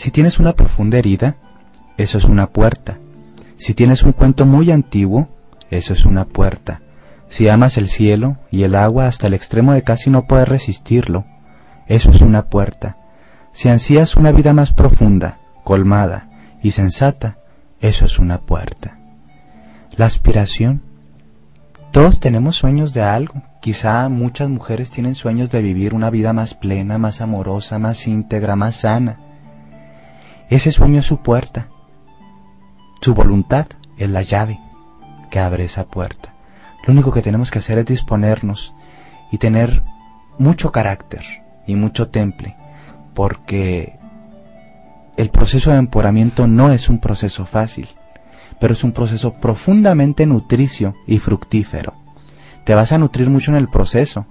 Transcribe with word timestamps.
Si 0.00 0.10
tienes 0.10 0.38
una 0.38 0.54
profunda 0.54 0.96
herida, 0.96 1.36
eso 1.98 2.16
es 2.16 2.24
una 2.24 2.46
puerta. 2.46 2.98
Si 3.58 3.74
tienes 3.74 4.02
un 4.02 4.12
cuento 4.12 4.46
muy 4.46 4.70
antiguo, 4.70 5.28
eso 5.70 5.92
es 5.92 6.06
una 6.06 6.24
puerta. 6.24 6.80
Si 7.28 7.50
amas 7.50 7.76
el 7.76 7.86
cielo 7.86 8.38
y 8.50 8.62
el 8.62 8.76
agua 8.76 9.08
hasta 9.08 9.26
el 9.26 9.34
extremo 9.34 9.74
de 9.74 9.82
casi 9.82 10.08
no 10.08 10.26
poder 10.26 10.48
resistirlo, 10.48 11.26
eso 11.86 12.12
es 12.12 12.22
una 12.22 12.46
puerta. 12.46 12.96
Si 13.52 13.68
ansías 13.68 14.16
una 14.16 14.32
vida 14.32 14.54
más 14.54 14.72
profunda, 14.72 15.38
colmada 15.64 16.30
y 16.62 16.70
sensata, 16.70 17.36
eso 17.82 18.06
es 18.06 18.18
una 18.18 18.38
puerta. 18.38 18.96
La 19.98 20.06
aspiración. 20.06 20.80
Todos 21.92 22.20
tenemos 22.20 22.56
sueños 22.56 22.94
de 22.94 23.02
algo. 23.02 23.42
Quizá 23.60 24.08
muchas 24.08 24.48
mujeres 24.48 24.88
tienen 24.88 25.14
sueños 25.14 25.50
de 25.50 25.60
vivir 25.60 25.92
una 25.92 26.08
vida 26.08 26.32
más 26.32 26.54
plena, 26.54 26.96
más 26.96 27.20
amorosa, 27.20 27.78
más 27.78 28.06
íntegra, 28.06 28.56
más 28.56 28.76
sana. 28.76 29.26
Ese 30.50 30.72
sueño 30.72 30.98
es 30.98 31.06
su 31.06 31.18
puerta. 31.18 31.68
Su 33.00 33.14
voluntad 33.14 33.68
es 33.96 34.10
la 34.10 34.22
llave 34.22 34.58
que 35.30 35.38
abre 35.38 35.64
esa 35.64 35.86
puerta. 35.86 36.34
Lo 36.84 36.92
único 36.92 37.12
que 37.12 37.22
tenemos 37.22 37.52
que 37.52 37.60
hacer 37.60 37.78
es 37.78 37.86
disponernos 37.86 38.74
y 39.30 39.38
tener 39.38 39.84
mucho 40.40 40.72
carácter 40.72 41.22
y 41.68 41.76
mucho 41.76 42.08
temple, 42.08 42.56
porque 43.14 43.96
el 45.16 45.30
proceso 45.30 45.70
de 45.70 45.78
emporamiento 45.78 46.48
no 46.48 46.72
es 46.72 46.88
un 46.88 46.98
proceso 46.98 47.46
fácil, 47.46 47.88
pero 48.58 48.72
es 48.72 48.82
un 48.82 48.90
proceso 48.90 49.34
profundamente 49.34 50.26
nutricio 50.26 50.96
y 51.06 51.18
fructífero. 51.18 51.94
Te 52.64 52.74
vas 52.74 52.90
a 52.90 52.98
nutrir 52.98 53.30
mucho 53.30 53.52
en 53.52 53.56
el 53.56 53.68
proceso 53.68 54.26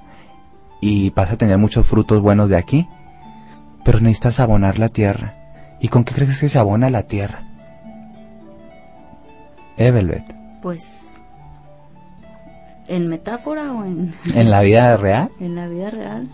y 0.82 1.12
vas 1.12 1.32
a 1.32 1.38
tener 1.38 1.58
muchos 1.58 1.88
frutos 1.88 2.20
buenos 2.20 2.50
de 2.50 2.58
aquí, 2.58 2.90
pero 3.86 4.02
necesitas 4.02 4.42
abonar 4.42 4.78
la 4.80 4.90
tierra 4.90 5.39
¿Y 5.80 5.88
con 5.88 6.04
qué 6.04 6.14
crees 6.14 6.40
que 6.40 6.50
se 6.50 6.60
abona 6.60 6.90
la 6.90 7.04
tierra? 7.04 7.44
Evelvet. 9.78 10.24
Pues 10.62 11.06
en 12.88 13.08
metáfora 13.08 13.72
o 13.74 13.86
en 13.86 14.14
en 14.34 14.50
la 14.50 14.62
vida 14.62 14.98
real? 14.98 15.30
En 15.40 15.56
la 15.56 15.68
vida 15.68 15.90
real. 15.90 16.28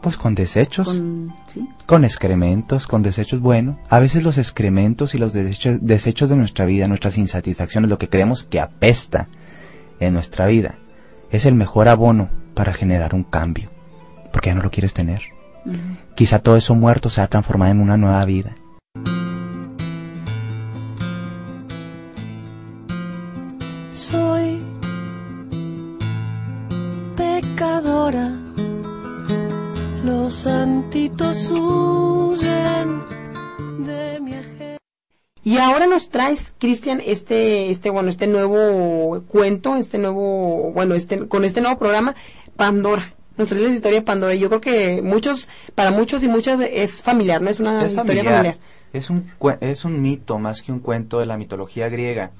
Pues 0.00 0.16
con 0.16 0.34
desechos. 0.34 0.88
Con, 0.88 1.34
¿sí? 1.46 1.68
con 1.84 2.04
excrementos, 2.04 2.86
con 2.86 3.02
desechos. 3.02 3.40
Bueno, 3.40 3.78
a 3.88 4.00
veces 4.00 4.22
los 4.22 4.38
excrementos 4.38 5.14
y 5.14 5.18
los 5.18 5.32
desechos, 5.32 5.78
desechos 5.80 6.28
de 6.28 6.36
nuestra 6.36 6.64
vida, 6.64 6.88
nuestras 6.88 7.18
insatisfacciones, 7.18 7.90
lo 7.90 7.98
que 7.98 8.08
creemos 8.08 8.44
que 8.44 8.60
apesta 8.60 9.28
en 10.00 10.14
nuestra 10.14 10.46
vida, 10.46 10.76
es 11.30 11.46
el 11.46 11.54
mejor 11.54 11.88
abono 11.88 12.30
para 12.54 12.72
generar 12.72 13.14
un 13.14 13.24
cambio, 13.24 13.70
porque 14.32 14.50
ya 14.50 14.54
no 14.54 14.62
lo 14.62 14.70
quieres 14.70 14.94
tener. 14.94 15.35
Quizá 16.14 16.38
todo 16.38 16.56
eso 16.56 16.74
muerto 16.74 17.10
se 17.10 17.20
ha 17.20 17.28
transformado 17.28 17.72
en 17.72 17.80
una 17.80 17.96
nueva 17.96 18.24
vida. 18.24 18.56
Soy 23.90 24.62
pecadora, 27.16 28.32
los 30.04 30.32
santitos 30.32 31.50
huyen 31.50 33.02
de 33.84 34.20
mi 34.20 34.34
Y 35.44 35.58
ahora 35.58 35.86
nos 35.86 36.08
traes, 36.08 36.54
Cristian, 36.58 37.02
este, 37.04 37.70
este, 37.70 37.90
bueno, 37.90 38.08
este 38.08 38.26
nuevo 38.26 39.22
cuento, 39.28 39.76
este 39.76 39.98
nuevo, 39.98 40.72
bueno, 40.72 40.94
este, 40.94 41.26
con 41.28 41.44
este 41.44 41.60
nuevo 41.60 41.78
programa, 41.78 42.14
Pandora 42.56 43.15
nos 43.36 43.50
la 43.50 43.68
historia 43.68 44.00
de 44.00 44.04
Pandora. 44.04 44.34
Y 44.34 44.38
yo 44.38 44.48
creo 44.48 44.60
que 44.60 45.02
muchos, 45.02 45.48
para 45.74 45.90
muchos 45.90 46.22
y 46.22 46.28
muchas 46.28 46.60
es 46.60 47.02
familiar, 47.02 47.42
¿no? 47.42 47.50
Es 47.50 47.60
una 47.60 47.86
historia 47.86 48.24
familiar. 48.24 48.58
Es 48.92 49.10
un, 49.10 49.30
es 49.60 49.84
un 49.84 50.00
mito 50.00 50.38
más 50.38 50.62
que 50.62 50.72
un 50.72 50.80
cuento 50.80 51.20
de 51.20 51.26
la 51.26 51.36
mitología 51.36 51.88
griega. 51.88 52.30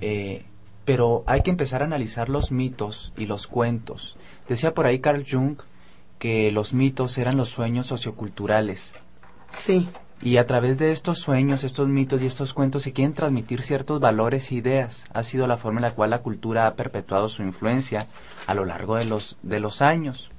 Eh, 0.00 0.44
pero 0.84 1.22
hay 1.26 1.42
que 1.42 1.50
empezar 1.50 1.82
a 1.82 1.84
analizar 1.84 2.28
los 2.28 2.50
mitos 2.50 3.12
y 3.16 3.26
los 3.26 3.46
cuentos. 3.46 4.16
Decía 4.48 4.74
por 4.74 4.86
ahí 4.86 4.98
Carl 4.98 5.24
Jung 5.28 5.58
que 6.18 6.50
los 6.50 6.72
mitos 6.72 7.18
eran 7.18 7.36
los 7.36 7.50
sueños 7.50 7.86
socioculturales. 7.86 8.94
Sí. 9.48 9.88
Y 10.20 10.36
a 10.36 10.46
través 10.46 10.78
de 10.78 10.92
estos 10.92 11.18
sueños, 11.18 11.64
estos 11.64 11.88
mitos 11.88 12.22
y 12.22 12.26
estos 12.26 12.52
cuentos 12.52 12.82
se 12.84 12.92
quieren 12.92 13.14
transmitir 13.14 13.62
ciertos 13.62 14.00
valores 14.00 14.50
e 14.50 14.56
ideas. 14.56 15.04
Ha 15.12 15.22
sido 15.22 15.46
la 15.46 15.56
forma 15.56 15.78
en 15.78 15.82
la 15.82 15.94
cual 15.94 16.10
la 16.10 16.22
cultura 16.22 16.66
ha 16.66 16.74
perpetuado 16.74 17.28
su 17.28 17.42
influencia 17.42 18.06
a 18.46 18.54
lo 18.54 18.64
largo 18.64 18.96
de 18.96 19.04
los, 19.04 19.36
de 19.42 19.60
los 19.60 19.82
años. 19.82 20.31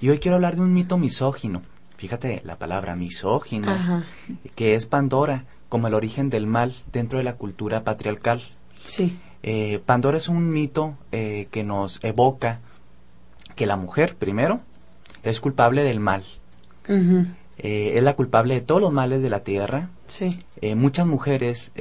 Y 0.00 0.10
hoy 0.10 0.18
quiero 0.18 0.36
hablar 0.36 0.56
de 0.56 0.62
un 0.62 0.72
mito 0.72 0.96
misógino. 0.96 1.62
Fíjate 1.96 2.42
la 2.44 2.56
palabra 2.56 2.94
misógino, 2.94 3.76
que 4.54 4.76
es 4.76 4.86
Pandora, 4.86 5.44
como 5.68 5.88
el 5.88 5.94
origen 5.94 6.28
del 6.28 6.46
mal 6.46 6.74
dentro 6.92 7.18
de 7.18 7.24
la 7.24 7.34
cultura 7.34 7.82
patriarcal. 7.82 8.40
Sí. 8.82 9.18
Eh, 9.42 9.80
Pandora 9.84 10.18
es 10.18 10.28
un 10.28 10.50
mito 10.50 10.96
eh, 11.10 11.48
que 11.50 11.64
nos 11.64 11.98
evoca 12.04 12.60
que 13.56 13.66
la 13.66 13.76
mujer, 13.76 14.14
primero, 14.14 14.60
es 15.24 15.40
culpable 15.40 15.82
del 15.82 15.98
mal. 15.98 16.22
Eh, 16.86 17.92
es 17.96 18.02
la 18.04 18.14
culpable 18.14 18.54
de 18.54 18.60
todos 18.60 18.80
los 18.80 18.92
males 18.92 19.20
de 19.20 19.30
la 19.30 19.40
tierra. 19.40 19.90
Sí. 20.06 20.38
muchas 20.76 21.06
mujeres 21.06 21.72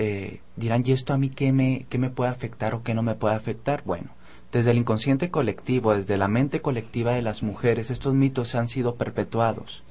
dirán, 0.56 0.82
¿y 0.84 0.92
esto 0.92 1.14
a 1.14 1.18
mí 1.18 1.30
qué 1.30 1.52
me, 1.52 1.86
qué 1.90 2.00
me 2.00 2.10
puede 2.10 2.32
afectar 2.32 2.74
o 2.74 2.82
qué 2.82 2.96
no 2.96 3.04
me 3.04 3.14
puede 3.14 3.36
afectar? 3.36 3.84
Bueno, 3.86 4.10
desde 4.52 4.72
el 4.72 4.78
inconsciente 4.78 5.30
colectivo, 5.30 5.94
desde 5.94 6.18
la 6.18 6.28
mente 6.28 6.62
colectiva 6.62 7.14
de 7.14 7.22
las 7.22 7.44
mujeres, 7.44 7.92
estos 7.92 8.14
mitos 8.14 8.56
han 8.56 8.68
sido 8.68 8.96
perpetuados. 8.96 9.84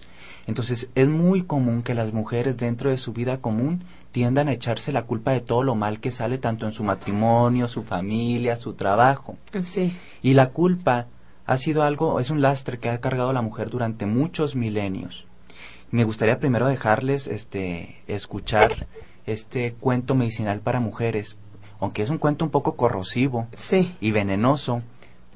Entonces 0.46 0.88
es 0.94 1.08
muy 1.08 1.42
común 1.42 1.82
que 1.82 1.94
las 1.94 2.12
mujeres 2.12 2.56
dentro 2.56 2.90
de 2.90 2.96
su 2.96 3.12
vida 3.12 3.38
común 3.38 3.84
tiendan 4.12 4.48
a 4.48 4.52
echarse 4.52 4.92
la 4.92 5.02
culpa 5.02 5.32
de 5.32 5.40
todo 5.40 5.62
lo 5.62 5.74
mal 5.74 6.00
que 6.00 6.10
sale 6.10 6.38
tanto 6.38 6.66
en 6.66 6.72
su 6.72 6.84
matrimonio, 6.84 7.68
su 7.68 7.82
familia, 7.82 8.56
su 8.56 8.74
trabajo. 8.74 9.36
Sí. 9.60 9.96
Y 10.22 10.34
la 10.34 10.50
culpa 10.50 11.08
ha 11.46 11.56
sido 11.58 11.82
algo, 11.82 12.20
es 12.20 12.30
un 12.30 12.40
lastre 12.40 12.78
que 12.78 12.88
ha 12.88 13.00
cargado 13.00 13.32
la 13.32 13.42
mujer 13.42 13.70
durante 13.70 14.06
muchos 14.06 14.54
milenios. 14.54 15.26
Me 15.90 16.04
gustaría 16.04 16.38
primero 16.38 16.66
dejarles 16.66 17.26
este 17.26 18.02
escuchar 18.06 18.86
este 19.26 19.74
cuento 19.74 20.14
medicinal 20.14 20.60
para 20.60 20.80
mujeres 20.80 21.36
aunque 21.81 22.03
es 22.03 22.10
un 22.10 22.19
cuento 22.19 22.44
un 22.44 22.50
poco 22.50 22.76
corrosivo 22.76 23.47
y 24.00 24.10
venenoso, 24.10 24.82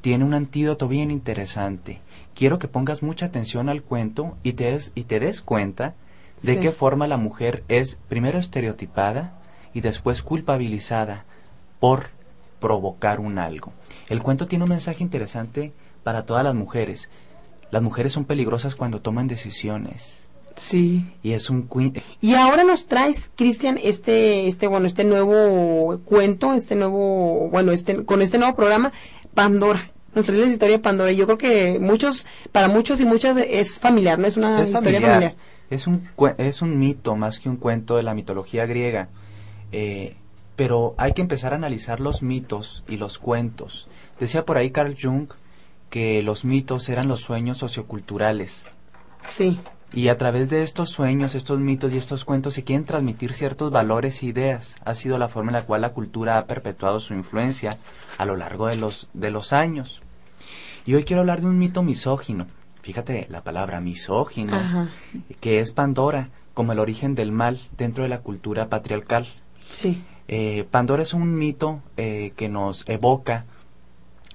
tiene 0.00 0.24
un 0.24 0.34
antídoto 0.34 0.88
bien 0.88 1.10
interesante. 1.10 2.00
Quiero 2.34 2.58
que 2.58 2.68
pongas 2.68 3.02
mucha 3.02 3.26
atención 3.26 3.68
al 3.68 3.82
cuento 3.82 4.36
y 4.42 4.54
te 4.54 4.72
des, 4.72 4.92
y 4.94 5.04
te 5.04 5.20
des 5.20 5.42
cuenta 5.42 5.94
de 6.42 6.58
qué 6.58 6.72
forma 6.72 7.06
la 7.06 7.18
mujer 7.18 7.64
es 7.68 7.98
primero 8.08 8.38
estereotipada 8.38 9.38
y 9.74 9.82
después 9.82 10.22
culpabilizada 10.22 11.26
por 11.80 12.08
provocar 12.60 13.20
un 13.20 13.38
algo. 13.38 13.72
El 14.08 14.22
cuento 14.22 14.46
tiene 14.46 14.64
un 14.64 14.70
mensaje 14.70 15.02
interesante 15.02 15.72
para 16.02 16.24
todas 16.24 16.44
las 16.44 16.54
mujeres. 16.54 17.10
Las 17.70 17.82
mujeres 17.82 18.12
son 18.12 18.24
peligrosas 18.24 18.74
cuando 18.74 19.00
toman 19.00 19.28
decisiones. 19.28 20.29
Sí. 20.56 21.06
Y 21.22 21.32
es 21.32 21.50
un 21.50 21.68
Y 22.20 22.34
ahora 22.34 22.64
nos 22.64 22.86
traes, 22.86 23.30
Cristian, 23.36 23.78
este, 23.82 24.46
este, 24.46 24.66
bueno, 24.66 24.86
este 24.86 25.04
nuevo 25.04 25.98
cuento, 26.04 26.52
este 26.52 26.74
nuevo, 26.74 27.48
bueno, 27.50 27.72
este, 27.72 28.04
con 28.04 28.22
este 28.22 28.38
nuevo 28.38 28.54
programa, 28.54 28.92
Pandora. 29.34 29.90
Nos 30.14 30.26
traes 30.26 30.40
la 30.40 30.46
historia 30.46 30.76
de 30.76 30.82
Pandora. 30.82 31.12
Y 31.12 31.16
yo 31.16 31.26
creo 31.26 31.38
que 31.38 31.78
muchos, 31.78 32.26
para 32.52 32.68
muchos 32.68 33.00
y 33.00 33.04
muchas 33.04 33.36
es 33.36 33.78
familiar, 33.78 34.18
¿no? 34.18 34.26
Es 34.26 34.36
una 34.36 34.64
historia 34.64 35.00
familiar. 35.00 35.34
Es 35.70 35.86
un, 35.86 36.08
es 36.38 36.62
un 36.62 36.78
mito 36.78 37.14
más 37.14 37.38
que 37.38 37.48
un 37.48 37.56
cuento 37.56 37.96
de 37.96 38.02
la 38.02 38.14
mitología 38.14 38.66
griega. 38.66 39.08
Eh, 39.72 40.16
pero 40.56 40.94
hay 40.98 41.14
que 41.14 41.22
empezar 41.22 41.52
a 41.52 41.56
analizar 41.56 42.00
los 42.00 42.22
mitos 42.22 42.84
y 42.88 42.96
los 42.96 43.18
cuentos. 43.18 43.88
Decía 44.18 44.44
por 44.44 44.58
ahí 44.58 44.70
Carl 44.70 44.94
Jung 45.00 45.28
que 45.88 46.22
los 46.22 46.44
mitos 46.44 46.88
eran 46.88 47.08
los 47.08 47.20
sueños 47.20 47.58
socioculturales. 47.58 48.66
Sí. 49.20 49.58
Y 49.92 50.08
a 50.08 50.16
través 50.18 50.48
de 50.48 50.62
estos 50.62 50.90
sueños, 50.90 51.34
estos 51.34 51.58
mitos 51.58 51.92
y 51.92 51.96
estos 51.96 52.24
cuentos 52.24 52.54
se 52.54 52.62
quieren 52.62 52.84
transmitir 52.84 53.32
ciertos 53.32 53.72
valores 53.72 54.22
e 54.22 54.26
ideas. 54.26 54.74
Ha 54.84 54.94
sido 54.94 55.18
la 55.18 55.28
forma 55.28 55.50
en 55.50 55.54
la 55.54 55.64
cual 55.64 55.80
la 55.80 55.90
cultura 55.92 56.38
ha 56.38 56.44
perpetuado 56.46 57.00
su 57.00 57.12
influencia 57.14 57.76
a 58.16 58.24
lo 58.24 58.36
largo 58.36 58.68
de 58.68 58.76
los, 58.76 59.08
de 59.14 59.30
los 59.30 59.52
años. 59.52 60.00
Y 60.86 60.94
hoy 60.94 61.04
quiero 61.04 61.20
hablar 61.20 61.40
de 61.40 61.46
un 61.46 61.58
mito 61.58 61.82
misógino. 61.82 62.46
fíjate 62.82 63.26
la 63.30 63.42
palabra 63.42 63.80
misógino, 63.80 64.54
Ajá. 64.56 64.88
que 65.40 65.60
es 65.60 65.72
Pandora, 65.72 66.28
como 66.54 66.72
el 66.72 66.78
origen 66.78 67.14
del 67.14 67.32
mal 67.32 67.58
dentro 67.76 68.04
de 68.04 68.08
la 68.08 68.20
cultura 68.20 68.68
patriarcal. 68.68 69.26
Sí. 69.68 70.02
Eh, 70.28 70.66
Pandora 70.70 71.02
es 71.02 71.14
un 71.14 71.34
mito 71.36 71.82
eh, 71.96 72.32
que 72.36 72.48
nos 72.48 72.88
evoca 72.88 73.44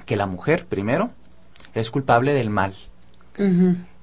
que 0.06 0.18
la 0.18 0.26
mujer, 0.28 0.66
primero, 0.66 1.12
es 1.74 1.90
culpable 1.90 2.34
del 2.34 2.50
mal. 2.50 2.74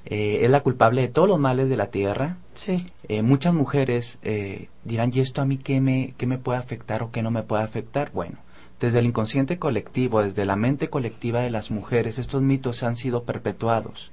Eh, 0.04 0.40
es 0.43 0.50
la 0.50 0.62
culpable 0.62 1.00
de 1.02 1.08
todos 1.08 1.28
los 1.28 1.38
males 1.38 1.69
de 1.69 1.76
la 1.76 1.87
tierra. 1.87 2.37
Sí. 2.54 2.87
Eh, 3.08 3.22
muchas 3.22 3.54
mujeres 3.54 4.19
eh, 4.22 4.69
dirán, 4.84 5.10
¿y 5.14 5.20
esto 5.20 5.43
a 5.43 5.46
mí 5.46 5.58
qué 5.58 5.81
me, 5.81 6.14
qué 6.16 6.26
me 6.26 6.38
puede 6.38 6.58
afectar 6.58 7.02
o 7.02 7.10
qué 7.10 7.22
no 7.22 7.31
me 7.31 7.43
puede 7.43 7.62
afectar? 7.62 8.10
Bueno, 8.12 8.38
desde 8.81 8.99
el 8.99 9.06
inconsciente 9.06 9.58
colectivo, 9.58 10.22
desde 10.22 10.44
la 10.44 10.56
mente 10.56 10.90
colectiva 10.90 11.40
de 11.40 11.50
las 11.50 11.70
mujeres, 11.70 12.19
estos 12.19 12.43
mitos 12.43 12.82
han 12.82 12.96
sido 12.96 13.22
perpetuados. 13.22 14.10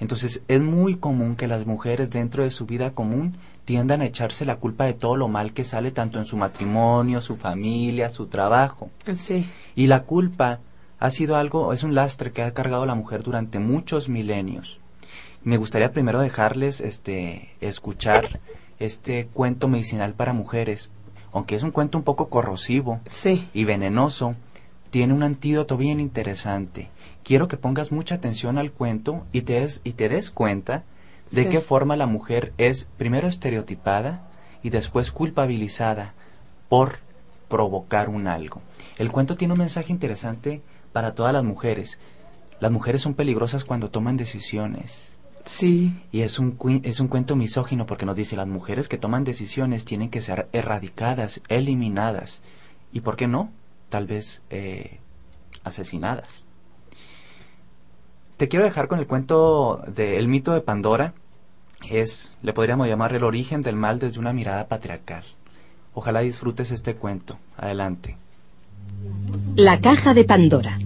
Entonces 0.00 0.42
es 0.48 0.62
muy 0.62 0.96
común 0.96 1.36
que 1.36 1.46
las 1.46 1.66
mujeres 1.66 2.10
dentro 2.10 2.42
de 2.42 2.50
su 2.50 2.66
vida 2.66 2.92
común 2.92 3.36
tiendan 3.64 4.00
a 4.00 4.06
echarse 4.06 4.44
la 4.44 4.56
culpa 4.56 4.84
de 4.84 4.94
todo 4.94 5.16
lo 5.16 5.28
mal 5.28 5.52
que 5.52 5.64
sale 5.64 5.90
tanto 5.90 6.18
en 6.18 6.26
su 6.26 6.36
matrimonio, 6.36 7.20
su 7.20 7.36
familia, 7.36 8.10
su 8.10 8.26
trabajo. 8.26 8.90
Sí. 9.14 9.46
Y 9.74 9.86
la 9.86 10.04
culpa 10.04 10.60
ha 10.98 11.10
sido 11.10 11.36
algo, 11.36 11.72
es 11.72 11.82
un 11.82 11.94
lastre 11.94 12.32
que 12.32 12.42
ha 12.42 12.54
cargado 12.54 12.86
la 12.86 12.94
mujer 12.94 13.22
durante 13.22 13.58
muchos 13.58 14.08
milenios. 14.08 14.78
Me 15.46 15.58
gustaría 15.58 15.92
primero 15.92 16.18
dejarles 16.18 16.80
este 16.80 17.50
escuchar 17.60 18.40
este 18.80 19.28
cuento 19.28 19.68
medicinal 19.68 20.12
para 20.12 20.32
mujeres, 20.32 20.90
aunque 21.32 21.54
es 21.54 21.62
un 21.62 21.70
cuento 21.70 21.96
un 21.98 22.02
poco 22.02 22.28
corrosivo 22.28 22.98
Sí. 23.06 23.48
y 23.54 23.62
venenoso, 23.64 24.34
tiene 24.90 25.14
un 25.14 25.22
antídoto 25.22 25.76
bien 25.76 26.00
interesante. 26.00 26.90
Quiero 27.22 27.46
que 27.46 27.56
pongas 27.56 27.92
mucha 27.92 28.16
atención 28.16 28.58
al 28.58 28.72
cuento 28.72 29.24
y 29.30 29.42
te 29.42 29.60
des, 29.60 29.82
y 29.84 29.92
te 29.92 30.08
des 30.08 30.32
cuenta 30.32 30.82
de 31.30 31.44
Sí. 31.44 31.48
qué 31.48 31.60
forma 31.60 31.94
la 31.94 32.06
mujer 32.06 32.52
es 32.58 32.88
primero 32.96 33.28
estereotipada 33.28 34.28
y 34.64 34.70
después 34.70 35.12
culpabilizada 35.12 36.14
por 36.68 36.96
provocar 37.48 38.08
un 38.08 38.26
algo. 38.26 38.62
El 38.98 39.12
cuento 39.12 39.36
tiene 39.36 39.54
un 39.54 39.60
mensaje 39.60 39.92
interesante 39.92 40.60
para 40.92 41.14
todas 41.14 41.32
las 41.32 41.44
mujeres. 41.44 42.00
Las 42.58 42.72
mujeres 42.72 43.00
son 43.00 43.14
peligrosas 43.14 43.62
cuando 43.62 43.90
toman 43.92 44.16
decisiones. 44.16 45.15
Sí. 45.46 45.94
Y 46.10 46.22
es 46.22 46.38
un, 46.38 46.58
es 46.82 47.00
un 47.00 47.08
cuento 47.08 47.36
misógino 47.36 47.86
porque 47.86 48.04
nos 48.04 48.16
dice 48.16 48.36
las 48.36 48.48
mujeres 48.48 48.88
que 48.88 48.98
toman 48.98 49.24
decisiones 49.24 49.84
tienen 49.84 50.10
que 50.10 50.20
ser 50.20 50.48
erradicadas, 50.52 51.40
eliminadas. 51.48 52.42
¿Y 52.92 53.00
por 53.00 53.16
qué 53.16 53.28
no? 53.28 53.50
Tal 53.88 54.06
vez 54.06 54.42
eh, 54.50 54.98
asesinadas. 55.62 56.44
Te 58.36 58.48
quiero 58.48 58.64
dejar 58.64 58.88
con 58.88 58.98
el 58.98 59.06
cuento 59.06 59.82
del 59.86 60.28
mito 60.28 60.52
de 60.52 60.60
Pandora. 60.60 61.14
Es, 61.90 62.34
le 62.42 62.52
podríamos 62.52 62.88
llamar 62.88 63.14
el 63.14 63.22
origen 63.22 63.62
del 63.62 63.76
mal 63.76 64.00
desde 64.00 64.18
una 64.18 64.32
mirada 64.32 64.66
patriarcal. 64.66 65.22
Ojalá 65.94 66.20
disfrutes 66.20 66.72
este 66.72 66.96
cuento. 66.96 67.38
Adelante. 67.56 68.18
La 69.54 69.80
caja 69.80 70.12
de 70.12 70.24
Pandora. 70.24 70.76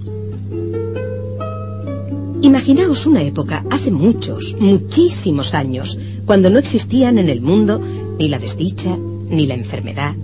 Imaginaos 2.43 3.05
una 3.05 3.23
época 3.23 3.65
hace 3.71 3.91
muchos, 3.91 4.57
muchísimos 4.59 5.53
años, 5.53 5.99
cuando 6.25 6.49
no 6.49 6.59
existían 6.59 7.19
en 7.19 7.29
el 7.29 7.43
mundo 7.43 7.81
ni 8.19 8.29
la 8.29 8.39
desdicha, 8.39 8.97
ni 9.29 9.47
la 9.47 9.55
enfermedad, 9.55 10.15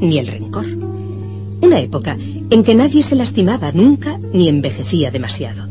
ni 0.00 0.18
el 0.18 0.28
rencor. 0.28 0.66
Una 1.60 1.80
época 1.80 2.16
en 2.50 2.62
que 2.62 2.76
nadie 2.76 3.02
se 3.02 3.16
lastimaba 3.16 3.72
nunca 3.72 4.20
ni 4.32 4.48
envejecía 4.48 5.10
demasiado. 5.10 5.66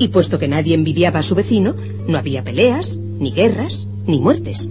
Y 0.00 0.08
puesto 0.08 0.40
que 0.40 0.48
nadie 0.48 0.74
envidiaba 0.74 1.20
a 1.20 1.22
su 1.22 1.36
vecino, 1.36 1.76
no 2.08 2.18
había 2.18 2.42
peleas, 2.42 2.98
ni 3.20 3.30
guerras, 3.30 3.86
ni 4.08 4.20
muertes. 4.20 4.68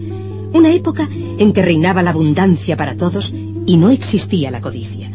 Una 0.54 0.74
época 0.74 1.08
en 1.38 1.54
que 1.54 1.62
reinaba 1.62 2.04
la 2.04 2.10
abundancia 2.10 2.76
para 2.76 2.98
todos 2.98 3.34
y 3.66 3.78
no 3.78 3.90
existía 3.90 4.52
la 4.52 4.60
codicia. 4.60 5.12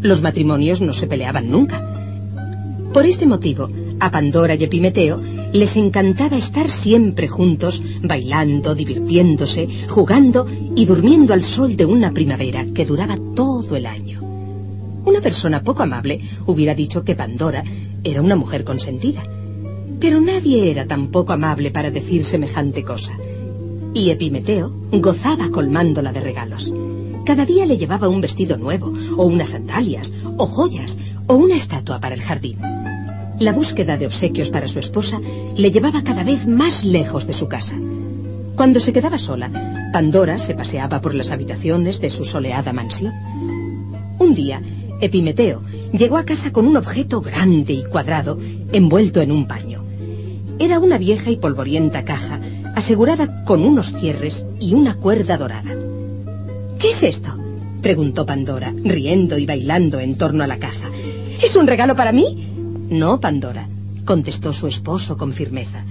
Los 0.00 0.22
matrimonios 0.22 0.80
no 0.80 0.92
se 0.92 1.08
peleaban 1.08 1.50
nunca. 1.50 1.84
Por 2.92 3.04
este 3.04 3.26
motivo, 3.26 3.68
a 4.00 4.10
Pandora 4.10 4.54
y 4.54 4.64
Epimeteo 4.64 5.20
les 5.52 5.76
encantaba 5.76 6.36
estar 6.36 6.68
siempre 6.68 7.28
juntos, 7.28 7.82
bailando, 8.02 8.74
divirtiéndose, 8.74 9.68
jugando 9.88 10.46
y 10.74 10.84
durmiendo 10.84 11.32
al 11.32 11.44
sol 11.44 11.76
de 11.76 11.86
una 11.86 12.12
primavera 12.12 12.64
que 12.74 12.84
duraba 12.84 13.16
todo 13.34 13.76
el 13.76 13.86
año. 13.86 14.20
Una 15.04 15.20
persona 15.20 15.62
poco 15.62 15.82
amable 15.82 16.20
hubiera 16.46 16.74
dicho 16.74 17.04
que 17.04 17.14
Pandora 17.14 17.64
era 18.02 18.20
una 18.20 18.36
mujer 18.36 18.64
consentida. 18.64 19.22
Pero 20.00 20.20
nadie 20.20 20.70
era 20.70 20.86
tan 20.86 21.08
poco 21.08 21.32
amable 21.32 21.70
para 21.70 21.90
decir 21.90 22.22
semejante 22.22 22.82
cosa. 22.82 23.12
Y 23.94 24.10
Epimeteo 24.10 24.72
gozaba 24.92 25.48
colmándola 25.50 26.12
de 26.12 26.20
regalos. 26.20 26.72
Cada 27.24 27.46
día 27.46 27.66
le 27.66 27.78
llevaba 27.78 28.08
un 28.08 28.20
vestido 28.20 28.56
nuevo, 28.56 28.92
o 29.16 29.24
unas 29.26 29.50
sandalias, 29.50 30.12
o 30.36 30.46
joyas, 30.46 30.98
o 31.26 31.34
una 31.34 31.56
estatua 31.56 31.98
para 31.98 32.14
el 32.14 32.20
jardín. 32.20 32.58
La 33.38 33.52
búsqueda 33.52 33.98
de 33.98 34.06
obsequios 34.06 34.48
para 34.48 34.66
su 34.66 34.78
esposa 34.78 35.20
le 35.56 35.70
llevaba 35.70 36.02
cada 36.02 36.24
vez 36.24 36.46
más 36.46 36.84
lejos 36.84 37.26
de 37.26 37.34
su 37.34 37.48
casa. 37.48 37.76
Cuando 38.56 38.80
se 38.80 38.92
quedaba 38.92 39.18
sola, 39.18 39.50
Pandora 39.92 40.38
se 40.38 40.54
paseaba 40.54 41.00
por 41.02 41.14
las 41.14 41.30
habitaciones 41.32 42.00
de 42.00 42.08
su 42.08 42.24
soleada 42.24 42.72
mansión. 42.72 43.12
Un 44.18 44.34
día, 44.34 44.62
Epimeteo 45.00 45.60
llegó 45.92 46.16
a 46.16 46.24
casa 46.24 46.50
con 46.50 46.66
un 46.66 46.78
objeto 46.78 47.20
grande 47.20 47.74
y 47.74 47.84
cuadrado 47.84 48.38
envuelto 48.72 49.20
en 49.20 49.30
un 49.30 49.46
paño. 49.46 49.84
Era 50.58 50.78
una 50.78 50.96
vieja 50.96 51.30
y 51.30 51.36
polvorienta 51.36 52.04
caja 52.04 52.40
asegurada 52.74 53.44
con 53.44 53.64
unos 53.64 53.92
cierres 53.92 54.46
y 54.60 54.74
una 54.74 54.94
cuerda 54.96 55.36
dorada. 55.36 55.74
¿Qué 56.78 56.90
es 56.90 57.02
esto? 57.02 57.36
preguntó 57.82 58.26
Pandora, 58.26 58.74
riendo 58.84 59.38
y 59.38 59.46
bailando 59.46 60.00
en 60.00 60.16
torno 60.16 60.44
a 60.44 60.46
la 60.46 60.58
caja. 60.58 60.90
¿Es 61.42 61.56
un 61.56 61.66
regalo 61.66 61.94
para 61.94 62.12
mí? 62.12 62.55
No, 62.90 63.20
Pandora, 63.20 63.68
contestó 64.04 64.52
su 64.52 64.66
esposo 64.66 65.16
con 65.16 65.32
firmeza. 65.32 65.84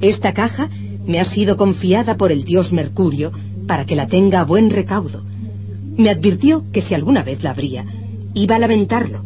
Esta 0.00 0.34
caja 0.34 0.68
me 1.06 1.20
ha 1.20 1.24
sido 1.24 1.56
confiada 1.56 2.16
por 2.16 2.32
el 2.32 2.44
dios 2.44 2.72
Mercurio 2.72 3.32
para 3.66 3.86
que 3.86 3.96
la 3.96 4.06
tenga 4.06 4.40
a 4.40 4.44
buen 4.44 4.70
recaudo. 4.70 5.22
Me 5.96 6.10
advirtió 6.10 6.64
que 6.72 6.80
si 6.80 6.94
alguna 6.94 7.22
vez 7.22 7.44
la 7.44 7.50
abría, 7.50 7.84
iba 8.34 8.56
a 8.56 8.58
lamentarlo, 8.58 9.22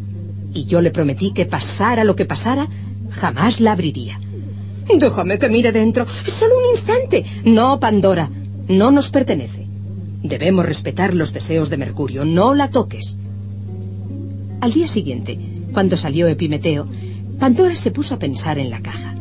y 0.53 0.67
yo 0.67 0.81
le 0.81 0.91
prometí 0.91 1.33
que 1.33 1.47
pasara 1.47 2.05
lo 2.05 2.15
que 2.15 2.27
pasara, 2.27 2.69
jamás 3.11 3.61
la 3.61 3.73
abriría. 3.73 4.21
Déjame 4.95 5.39
que 5.39 5.49
mire 5.49 5.73
dentro, 5.73 6.07
solo 6.27 6.59
un 6.59 6.71
instante. 6.73 7.25
No, 7.45 7.81
Pandora, 7.81 8.31
no 8.69 8.91
nos 8.91 9.11
pertenece. 9.11 9.67
Debemos 10.23 10.67
respetar 10.67 11.15
los 11.15 11.33
deseos 11.33 11.71
de 11.71 11.77
Mercurio, 11.77 12.25
no 12.25 12.55
la 12.55 12.71
toques. 12.71 13.17
Al 14.61 14.73
día 14.73 14.89
siguiente, 14.89 15.39
cuando 15.73 15.97
salió 15.97 16.27
Epimeteo, 16.27 16.87
Pandora 17.39 17.77
se 17.77 17.91
puso 17.91 18.15
a 18.15 18.19
pensar 18.19 18.59
en 18.59 18.71
la 18.71 18.81
caja. 18.81 19.15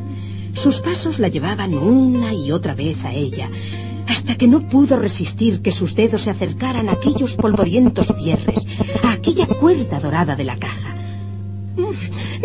Sus 0.53 0.79
pasos 0.79 1.19
la 1.19 1.27
llevaban 1.27 1.75
una 1.75 2.33
y 2.33 2.51
otra 2.51 2.73
vez 2.73 3.05
a 3.05 3.13
ella, 3.13 3.47
hasta 4.07 4.35
que 4.35 4.47
no 4.47 4.67
pudo 4.67 4.97
resistir 4.97 5.61
que 5.61 5.71
sus 5.71 5.95
dedos 5.95 6.23
se 6.23 6.31
acercaran 6.31 6.89
a 6.89 6.93
aquellos 6.93 7.35
polvorientos 7.35 8.07
cierres, 8.17 8.67
a 9.03 9.11
aquella 9.11 9.45
cuerda 9.45 9.99
dorada 9.99 10.35
de 10.35 10.45
la 10.45 10.57
caja. 10.57 10.95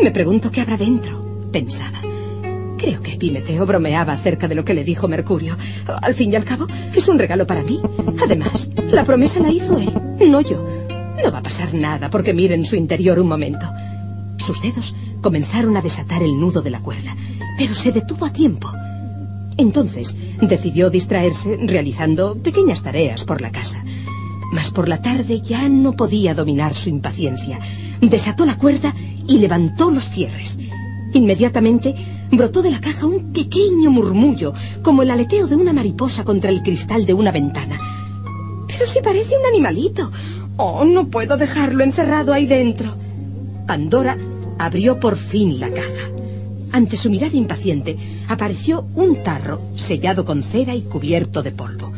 Me 0.02 0.10
pregunto 0.10 0.50
qué 0.50 0.60
habrá 0.60 0.76
dentro, 0.76 1.48
pensaba. 1.50 1.98
Creo 2.76 3.00
que 3.00 3.12
Epimeteo 3.12 3.64
bromeaba 3.64 4.12
acerca 4.12 4.48
de 4.48 4.56
lo 4.56 4.64
que 4.64 4.74
le 4.74 4.84
dijo 4.84 5.08
Mercurio. 5.08 5.56
Al 6.02 6.14
fin 6.14 6.32
y 6.32 6.36
al 6.36 6.44
cabo, 6.44 6.66
es 6.94 7.08
un 7.08 7.18
regalo 7.18 7.46
para 7.46 7.62
mí. 7.62 7.80
Además, 8.22 8.70
la 8.90 9.04
promesa 9.04 9.40
la 9.40 9.50
hizo 9.50 9.78
él, 9.78 9.90
no 10.28 10.40
yo. 10.40 10.66
No 11.22 11.30
va 11.30 11.38
a 11.38 11.42
pasar 11.42 11.72
nada 11.72 12.10
porque 12.10 12.34
miren 12.34 12.64
su 12.64 12.76
interior 12.76 13.18
un 13.18 13.28
momento. 13.28 13.66
Sus 14.42 14.60
dedos 14.60 14.92
comenzaron 15.20 15.76
a 15.76 15.82
desatar 15.82 16.20
el 16.20 16.40
nudo 16.40 16.62
de 16.62 16.70
la 16.70 16.80
cuerda, 16.80 17.14
pero 17.56 17.74
se 17.74 17.92
detuvo 17.92 18.26
a 18.26 18.32
tiempo. 18.32 18.72
Entonces 19.56 20.16
decidió 20.40 20.90
distraerse 20.90 21.56
realizando 21.60 22.34
pequeñas 22.34 22.82
tareas 22.82 23.22
por 23.22 23.40
la 23.40 23.52
casa. 23.52 23.84
Mas 24.52 24.72
por 24.72 24.88
la 24.88 25.00
tarde 25.00 25.40
ya 25.40 25.68
no 25.68 25.92
podía 25.92 26.34
dominar 26.34 26.74
su 26.74 26.88
impaciencia. 26.88 27.60
Desató 28.00 28.44
la 28.44 28.58
cuerda 28.58 28.92
y 29.28 29.38
levantó 29.38 29.92
los 29.92 30.10
cierres. 30.10 30.58
Inmediatamente 31.14 31.94
brotó 32.32 32.62
de 32.62 32.72
la 32.72 32.80
caja 32.80 33.06
un 33.06 33.32
pequeño 33.32 33.92
murmullo, 33.92 34.54
como 34.82 35.02
el 35.02 35.10
aleteo 35.12 35.46
de 35.46 35.54
una 35.54 35.72
mariposa 35.72 36.24
contra 36.24 36.50
el 36.50 36.64
cristal 36.64 37.06
de 37.06 37.14
una 37.14 37.30
ventana. 37.30 37.78
Pero 38.66 38.86
si 38.86 39.00
parece 39.00 39.38
un 39.38 39.46
animalito. 39.46 40.10
Oh, 40.56 40.84
no 40.84 41.06
puedo 41.06 41.36
dejarlo 41.36 41.84
encerrado 41.84 42.32
ahí 42.32 42.46
dentro. 42.46 42.92
Pandora 43.68 44.18
abrió 44.64 45.00
por 45.00 45.16
fin 45.16 45.58
la 45.58 45.70
caja. 45.70 46.08
Ante 46.72 46.96
su 46.96 47.10
mirada 47.10 47.36
impaciente 47.36 47.96
apareció 48.28 48.86
un 48.94 49.22
tarro 49.22 49.60
sellado 49.76 50.24
con 50.24 50.42
cera 50.42 50.74
y 50.74 50.82
cubierto 50.82 51.42
de 51.42 51.52
polvo. 51.52 51.92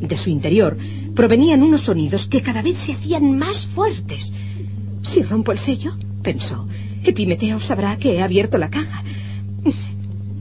De 0.00 0.16
su 0.16 0.30
interior 0.30 0.76
provenían 1.14 1.62
unos 1.62 1.82
sonidos 1.82 2.26
que 2.26 2.42
cada 2.42 2.62
vez 2.62 2.78
se 2.78 2.92
hacían 2.92 3.38
más 3.38 3.66
fuertes. 3.66 4.32
Si 5.02 5.22
rompo 5.22 5.52
el 5.52 5.58
sello, 5.58 5.92
pensó, 6.22 6.66
Epimeteo 7.04 7.60
sabrá 7.60 7.96
que 7.96 8.14
he 8.14 8.22
abierto 8.22 8.58
la 8.58 8.70
caja. 8.70 9.02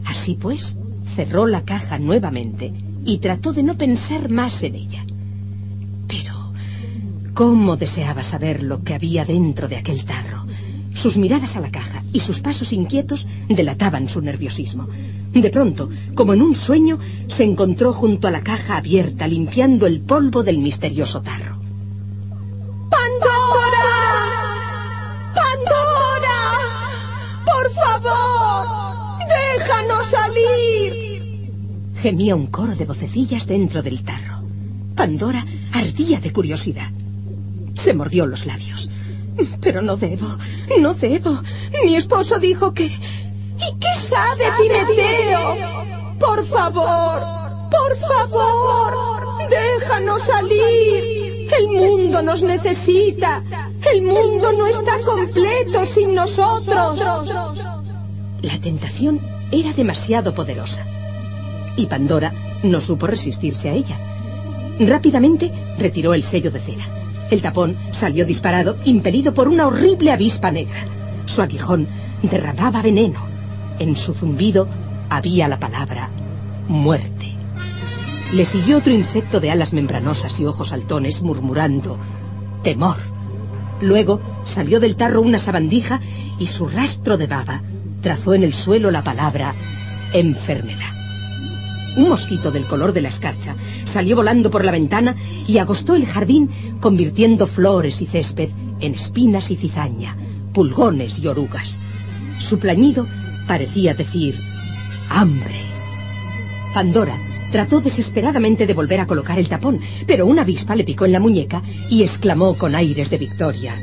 Así 0.06 0.36
pues, 0.36 0.78
cerró 1.16 1.48
la 1.48 1.62
caja 1.62 2.00
nuevamente 2.00 2.74
y 3.06 3.18
trató 3.18 3.54
de 3.54 3.64
no 3.64 3.78
pensar 3.78 4.30
más 4.30 4.64
en 4.64 4.76
ella. 4.76 5.06
Pero, 6.08 6.52
¿cómo 7.34 7.78
deseaba 7.78 8.24
saber 8.24 8.64
lo 8.64 8.84
que 8.84 8.94
había 8.94 9.26
dentro 9.26 9.68
de 9.68 9.78
aquel 9.78 10.04
tarro? 10.06 10.37
Sus 10.98 11.16
miradas 11.16 11.56
a 11.56 11.60
la 11.60 11.70
caja 11.70 12.02
y 12.12 12.22
sus 12.22 12.40
pasos 12.40 12.74
inquietos 12.74 13.28
delataban 13.48 14.08
su 14.08 14.20
nerviosismo. 14.20 14.88
De 15.32 15.52
pronto, 15.52 15.90
como 16.16 16.34
en 16.34 16.42
un 16.42 16.56
sueño, 16.56 16.98
se 17.28 17.44
encontró 17.44 17.94
junto 17.94 18.28
a 18.28 18.32
la 18.32 18.42
caja 18.42 18.78
abierta 18.78 19.28
limpiando 19.28 19.86
el 19.86 20.02
polvo 20.02 20.42
del 20.42 20.58
misterioso 20.58 21.22
tarro. 21.22 21.60
¡Pandora! 22.90 23.86
¡Pandora! 25.36 26.40
¡Por 27.46 27.72
favor! 27.74 29.20
¡Déjanos 29.30 30.08
salir! 30.08 31.52
Gemía 32.02 32.36
un 32.36 32.48
coro 32.48 32.76
de 32.76 32.86
vocecillas 32.86 33.46
dentro 33.46 33.84
del 33.84 34.02
tarro. 34.02 34.42
Pandora 34.96 35.46
ardía 35.74 36.20
de 36.20 36.34
curiosidad. 36.34 36.90
Se 37.76 37.94
mordió 37.94 38.26
los 38.26 38.48
labios. 38.48 38.87
Pero 39.62 39.82
no 39.82 39.98
debo, 39.98 40.28
no 40.80 40.94
debo. 40.94 41.38
Mi 41.84 41.96
esposo 41.96 42.40
dijo 42.40 42.74
que... 42.74 42.86
¿Y 42.86 43.76
qué 43.80 44.00
sabe 44.00 44.52
Pimeteo? 44.58 45.56
Por 46.20 46.46
favor, 46.46 47.22
por 47.72 47.98
favor, 47.98 49.48
déjanos 49.50 50.24
salir. 50.24 51.48
El 51.58 51.68
mundo 51.70 52.22
nos 52.22 52.44
necesita. 52.44 53.42
El 53.94 54.02
mundo 54.04 54.52
no 54.54 54.68
está 54.68 55.00
completo 55.02 55.86
sin 55.86 56.14
nosotros. 56.14 57.00
La 58.42 58.60
tentación 58.62 59.20
era 59.52 59.72
demasiado 59.74 60.34
poderosa. 60.34 60.86
Y 61.76 61.86
Pandora 61.86 62.34
no 62.64 62.82
supo 62.82 63.08
resistirse 63.08 63.70
a 63.70 63.74
ella. 63.74 63.98
Rápidamente 64.80 65.52
retiró 65.78 66.14
el 66.14 66.24
sello 66.24 66.52
de 66.52 66.60
cera. 66.60 66.84
El 67.30 67.42
tapón 67.42 67.76
salió 67.92 68.26
disparado, 68.26 68.78
impelido 68.86 69.34
por 69.34 69.48
una 69.48 69.68
horrible 69.68 70.12
avispa 70.12 70.52
negra. 70.52 70.86
Su 71.26 71.42
aguijón 71.42 71.88
derramaba 72.22 72.82
veneno. 72.82 73.20
En 73.80 73.96
su 73.96 74.14
zumbido 74.14 74.68
había 75.10 75.48
la 75.48 75.60
palabra 75.60 76.10
muerte. 76.68 77.34
Le 78.34 78.46
siguió 78.46 78.78
otro 78.78 78.94
insecto 78.94 79.40
de 79.40 79.52
alas 79.52 79.74
membranosas 79.74 80.40
y 80.40 80.46
ojos 80.46 80.70
saltones 80.70 81.22
murmurando 81.22 81.98
temor. 82.64 82.98
Luego 83.82 84.22
salió 84.44 84.80
del 84.80 84.96
tarro 84.96 85.22
una 85.22 85.40
sabandija 85.40 86.02
y 86.40 86.48
su 86.48 86.68
rastro 86.68 87.18
de 87.18 87.28
baba 87.28 87.62
trazó 88.02 88.34
en 88.34 88.44
el 88.44 88.54
suelo 88.54 88.92
la 88.92 89.04
palabra 89.04 89.54
enfermedad. 90.14 90.97
Un 91.98 92.10
mosquito 92.10 92.52
del 92.52 92.66
color 92.66 92.94
de 92.94 93.02
la 93.02 93.10
escarcha 93.10 93.56
salió 93.84 94.16
volando 94.16 94.52
por 94.52 94.64
la 94.64 94.72
ventana 94.72 95.16
y 95.48 95.58
agostó 95.58 95.96
el 95.96 96.06
jardín, 96.06 96.50
convirtiendo 96.80 97.48
flores 97.48 98.02
y 98.02 98.06
césped 98.06 98.50
en 98.80 98.94
espinas 98.94 99.50
y 99.50 99.56
cizaña, 99.56 100.16
pulgones 100.54 101.18
y 101.18 101.28
orugas. 101.28 101.80
Su 102.40 102.60
plañido 102.60 103.08
parecía 103.48 103.96
decir 103.96 104.36
hambre. 105.10 105.56
Pandora 106.74 107.16
trató 107.52 107.82
desesperadamente 107.82 108.68
de 108.68 108.76
volver 108.76 109.00
a 109.00 109.08
colocar 109.08 109.40
el 109.40 109.50
tapón, 109.50 109.80
pero 110.06 110.28
una 110.28 110.44
avispa 110.44 110.76
le 110.76 110.84
picó 110.84 111.06
en 111.06 111.14
la 111.14 111.20
muñeca 111.20 111.64
y 111.90 112.04
exclamó 112.04 112.54
con 112.56 112.76
aires 112.76 113.10
de 113.10 113.18
victoria. 113.18 113.74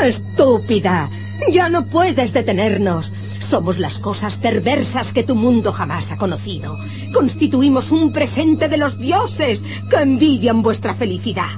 ¡Estúpida! 0.00 1.10
Ya 1.50 1.68
no 1.68 1.86
puedes 1.86 2.32
detenernos. 2.32 3.12
Somos 3.40 3.78
las 3.78 3.98
cosas 3.98 4.36
perversas 4.36 5.12
que 5.12 5.22
tu 5.22 5.34
mundo 5.36 5.72
jamás 5.72 6.10
ha 6.10 6.16
conocido. 6.16 6.76
Constituimos 7.12 7.92
un 7.92 8.12
presente 8.12 8.68
de 8.68 8.76
los 8.76 8.98
dioses 8.98 9.64
que 9.88 9.96
envidian 9.96 10.62
vuestra 10.62 10.94
felicidad. 10.94 11.50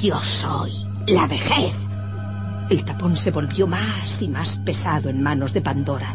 Yo 0.00 0.16
soy 0.22 0.72
la 1.06 1.26
vejez. 1.26 1.74
El 2.70 2.84
tapón 2.84 3.16
se 3.16 3.30
volvió 3.30 3.66
más 3.66 4.20
y 4.22 4.28
más 4.28 4.56
pesado 4.56 5.08
en 5.08 5.22
manos 5.22 5.54
de 5.54 5.62
Pandora, 5.62 6.12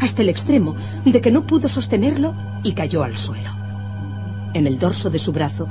hasta 0.00 0.22
el 0.22 0.28
extremo 0.28 0.76
de 1.04 1.20
que 1.20 1.30
no 1.30 1.46
pudo 1.46 1.68
sostenerlo 1.68 2.34
y 2.62 2.72
cayó 2.72 3.02
al 3.02 3.16
suelo. 3.16 3.50
En 4.52 4.66
el 4.66 4.78
dorso 4.78 5.08
de 5.08 5.18
su 5.18 5.32
brazo 5.32 5.66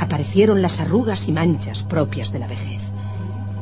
aparecieron 0.00 0.60
las 0.60 0.80
arrugas 0.80 1.28
y 1.28 1.32
manchas 1.32 1.84
propias 1.84 2.32
de 2.32 2.40
la 2.40 2.48
vejez. 2.48 2.82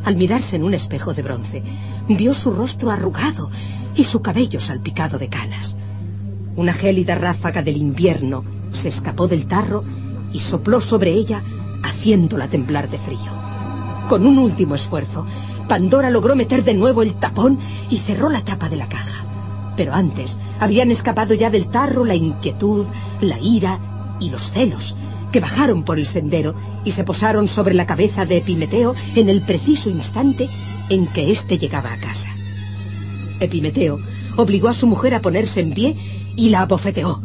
Al 0.04 0.16
mirarse 0.16 0.56
en 0.56 0.64
un 0.64 0.74
espejo 0.74 1.14
de 1.14 1.22
bronce, 1.22 1.62
vio 2.08 2.34
su 2.34 2.50
rostro 2.50 2.90
arrugado 2.90 3.50
y 3.94 4.04
su 4.04 4.20
cabello 4.20 4.60
salpicado 4.60 5.18
de 5.18 5.28
canas. 5.28 5.76
Una 6.56 6.72
gélida 6.72 7.14
ráfaga 7.14 7.62
del 7.62 7.78
invierno 7.78 8.44
se 8.72 8.88
escapó 8.88 9.28
del 9.28 9.46
tarro 9.46 9.82
y 10.32 10.40
sopló 10.40 10.80
sobre 10.80 11.12
ella, 11.12 11.42
haciéndola 11.82 12.48
temblar 12.48 12.90
de 12.90 12.98
frío. 12.98 13.30
Con 14.08 14.26
un 14.26 14.38
último 14.38 14.74
esfuerzo, 14.74 15.24
Pandora 15.68 16.10
logró 16.10 16.36
meter 16.36 16.62
de 16.62 16.74
nuevo 16.74 17.02
el 17.02 17.14
tapón 17.14 17.58
y 17.88 17.96
cerró 17.96 18.28
la 18.28 18.44
tapa 18.44 18.68
de 18.68 18.76
la 18.76 18.88
caja. 18.88 19.24
Pero 19.76 19.94
antes 19.94 20.38
habían 20.60 20.90
escapado 20.90 21.34
ya 21.34 21.50
del 21.50 21.68
tarro 21.68 22.04
la 22.04 22.14
inquietud, 22.14 22.86
la 23.20 23.38
ira 23.40 23.78
y 24.20 24.28
los 24.28 24.50
celos, 24.50 24.94
que 25.34 25.40
bajaron 25.40 25.82
por 25.82 25.98
el 25.98 26.06
sendero 26.06 26.54
y 26.84 26.92
se 26.92 27.02
posaron 27.02 27.48
sobre 27.48 27.74
la 27.74 27.86
cabeza 27.86 28.24
de 28.24 28.36
Epimeteo 28.36 28.94
en 29.16 29.28
el 29.28 29.42
preciso 29.42 29.90
instante 29.90 30.48
en 30.88 31.08
que 31.08 31.32
éste 31.32 31.58
llegaba 31.58 31.92
a 31.92 31.96
casa. 31.96 32.28
Epimeteo 33.40 33.98
obligó 34.36 34.68
a 34.68 34.74
su 34.74 34.86
mujer 34.86 35.12
a 35.12 35.20
ponerse 35.20 35.58
en 35.58 35.72
pie 35.72 35.96
y 36.36 36.50
la 36.50 36.60
abofeteó. 36.60 37.20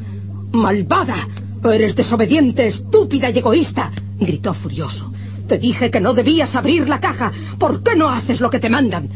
¡Malvada! 0.51 1.17
¡Eres 1.63 1.95
desobediente, 1.95 2.65
estúpida 2.65 3.29
y 3.29 3.37
egoísta! 3.37 3.91
gritó 4.19 4.55
furioso. 4.55 5.13
Te 5.47 5.59
dije 5.59 5.91
que 5.91 6.01
no 6.01 6.15
debías 6.15 6.55
abrir 6.55 6.89
la 6.89 6.99
caja. 6.99 7.31
¿Por 7.59 7.83
qué 7.83 7.95
no 7.95 8.09
haces 8.09 8.41
lo 8.41 8.49
que 8.49 8.57
te 8.57 8.71
mandan? 8.71 9.07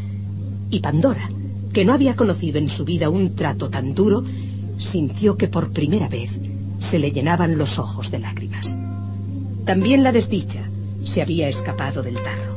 Y 0.69 0.81
Pandora, 0.81 1.31
que 1.73 1.83
no 1.83 1.93
había 1.93 2.15
conocido 2.15 2.59
en 2.59 2.69
su 2.69 2.85
vida 2.85 3.09
un 3.09 3.33
trato 3.33 3.71
tan 3.71 3.95
duro, 3.95 4.23
sintió 4.77 5.35
que 5.35 5.47
por 5.47 5.73
primera 5.73 6.07
vez 6.07 6.39
se 6.77 6.99
le 6.99 7.11
llenaban 7.11 7.57
los 7.57 7.79
ojos 7.79 8.11
de 8.11 8.19
lágrimas. 8.19 8.77
También 9.65 10.03
la 10.03 10.11
desdicha 10.11 10.69
se 11.03 11.21
había 11.21 11.47
escapado 11.47 12.03
del 12.03 12.15
tarro. 12.15 12.53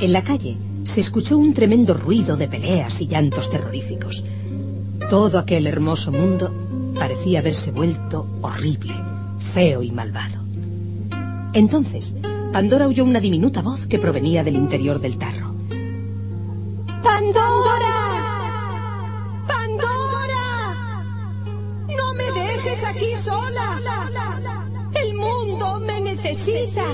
En 0.00 0.12
la 0.12 0.22
calle 0.22 0.56
se 0.84 1.00
escuchó 1.00 1.38
un 1.38 1.54
tremendo 1.54 1.94
ruido 1.94 2.36
de 2.36 2.48
peleas 2.48 3.00
y 3.00 3.06
llantos 3.06 3.50
terroríficos. 3.50 4.24
Todo 5.08 5.38
aquel 5.38 5.66
hermoso 5.66 6.10
mundo 6.10 6.52
parecía 6.94 7.40
haberse 7.40 7.70
vuelto 7.70 8.26
horrible, 8.40 8.94
feo 9.52 9.82
y 9.82 9.90
malvado. 9.90 10.42
Entonces, 11.52 12.16
Pandora 12.52 12.88
oyó 12.88 13.04
una 13.04 13.20
diminuta 13.20 13.62
voz 13.62 13.86
que 13.86 13.98
provenía 13.98 14.42
del 14.42 14.56
interior 14.56 15.00
del 15.00 15.18
tarro. 15.18 15.54
¡Pandora! 17.02 18.11
Dejes 22.62 22.84
aquí 22.84 23.16
sola! 23.16 23.78
El 24.94 25.14
mundo 25.14 25.80
me 25.80 26.00
necesita. 26.00 26.84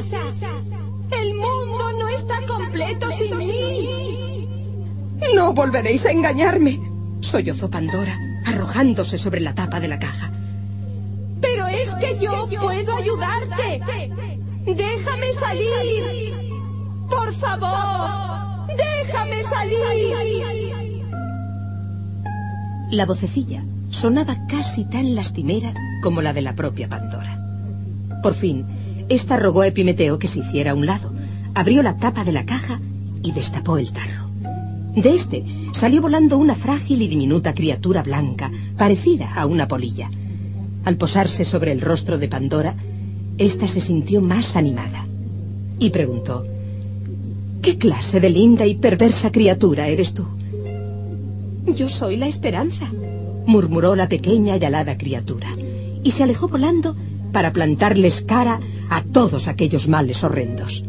El 1.11 1.35
mundo 1.35 1.93
no 1.99 2.09
está 2.11 2.37
completo 2.47 3.11
sin 3.13 3.37
mí. 3.39 4.49
No 5.35 5.53
volveréis 5.53 6.07
a 6.07 6.11
engañarme, 6.11 6.81
sollozó 7.21 7.71
Pandora, 7.71 8.19
arrojándose 8.47 9.19
sobre 9.19 9.41
la 9.41 9.55
tapa 9.55 9.81
de 9.81 9.89
la 9.89 9.99
caja. 9.99 10.31
Pero 11.41 11.67
es 11.67 11.95
que 11.97 12.15
yo 12.21 12.47
puedo 12.61 12.97
ayudarte. 12.97 13.81
Déjame 14.65 15.33
salir. 15.33 16.35
Por 17.09 17.33
favor, 17.35 18.67
déjame 18.77 19.43
salir. 19.43 20.15
La 22.91 23.07
vocecilla 23.07 23.63
sonaba 23.91 24.47
casi 24.47 24.85
tan 24.85 25.15
lastimera 25.15 25.75
como 26.03 26.23
la 26.23 26.33
de 26.33 26.43
la 26.43 26.55
propia 26.55 26.89
Pandora. 26.89 27.39
Por 28.23 28.35
fin, 28.35 28.65
ésta 29.09 29.37
rogó 29.37 29.63
a 29.63 29.69
Epimeteo 29.69 30.19
que 30.19 30.29
se 30.29 30.41
hiciera 30.41 30.73
a 30.73 30.75
un 30.75 30.87
lado, 30.87 31.13
abrió 31.55 31.83
la 31.83 31.97
tapa 31.97 32.25
de 32.25 32.33
la 32.33 32.45
caja 32.45 32.81
y 33.23 33.33
destapó 33.33 33.79
el 33.79 33.93
tarro. 33.93 34.29
De 34.95 35.15
este 35.15 35.45
salió 35.73 36.03
volando 36.03 36.39
una 36.39 36.55
frágil 36.55 37.03
y 37.03 37.09
diminuta 37.09 37.55
criatura 37.55 38.03
blanca, 38.03 38.51
parecida 38.77 39.33
a 39.35 39.47
una 39.47 39.69
polilla. 39.69 40.11
Al 40.85 40.97
posarse 40.97 41.45
sobre 41.45 41.73
el 41.73 41.81
rostro 41.81 42.19
de 42.19 42.29
Pandora, 42.29 42.75
ésta 43.37 43.69
se 43.69 43.81
sintió 43.81 44.21
más 44.21 44.57
animada 44.57 45.07
y 45.79 45.91
preguntó, 45.91 46.45
¿Qué 47.63 47.77
clase 47.77 48.21
de 48.21 48.31
linda 48.31 48.67
y 48.67 48.77
perversa 48.77 49.31
criatura 49.31 49.89
eres 49.89 50.15
tú? 50.15 50.27
Yo 51.67 51.89
soy 51.89 52.17
la 52.17 52.27
esperanza, 52.27 52.91
murmuró 53.49 53.97
la 53.97 54.11
pequeña 54.11 54.59
y 54.59 54.65
alada 54.67 54.99
criatura, 54.99 55.49
y 56.05 56.11
se 56.11 56.23
alejó 56.23 56.49
volando 56.49 56.95
para 57.33 57.51
plantarles 57.51 58.21
cara 58.21 58.61
a 58.91 59.03
todos 59.03 59.49
aquellos 59.49 59.89
males 59.89 60.23
horrendos. 60.23 60.85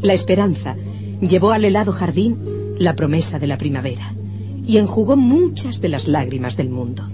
La 0.00 0.14
esperanza 0.14 0.76
llevó 1.20 1.52
al 1.52 1.66
helado 1.66 1.92
jardín 1.92 2.38
la 2.78 2.96
promesa 2.96 3.38
de 3.38 3.46
la 3.46 3.58
primavera, 3.58 4.14
y 4.66 4.78
enjugó 4.78 5.14
muchas 5.16 5.82
de 5.82 5.90
las 5.90 6.08
lágrimas 6.08 6.56
del 6.56 6.70
mundo. 6.70 7.04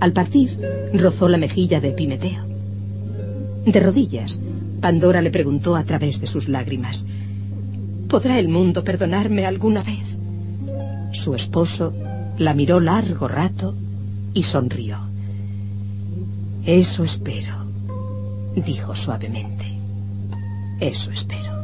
Al 0.00 0.14
partir, 0.14 0.58
rozó 0.94 1.28
la 1.28 1.36
mejilla 1.36 1.80
de 1.80 1.90
Epimeteo. 1.90 2.42
De 3.66 3.80
rodillas, 3.80 4.40
Pandora 4.80 5.20
le 5.20 5.30
preguntó 5.30 5.76
a 5.76 5.84
través 5.84 6.22
de 6.22 6.26
sus 6.26 6.48
lágrimas, 6.48 7.04
¿podrá 8.08 8.38
el 8.38 8.48
mundo 8.48 8.82
perdonarme 8.82 9.44
alguna 9.44 9.82
vez? 9.82 10.16
Su 11.12 11.34
esposo 11.34 11.92
la 12.38 12.54
miró 12.54 12.80
largo 12.80 13.28
rato 13.28 13.74
y 14.34 14.42
sonrió. 14.44 14.98
Eso 16.64 17.04
espero, 17.04 17.54
dijo 18.54 18.94
suavemente. 18.94 19.66
Eso 20.80 21.10
espero. 21.10 21.56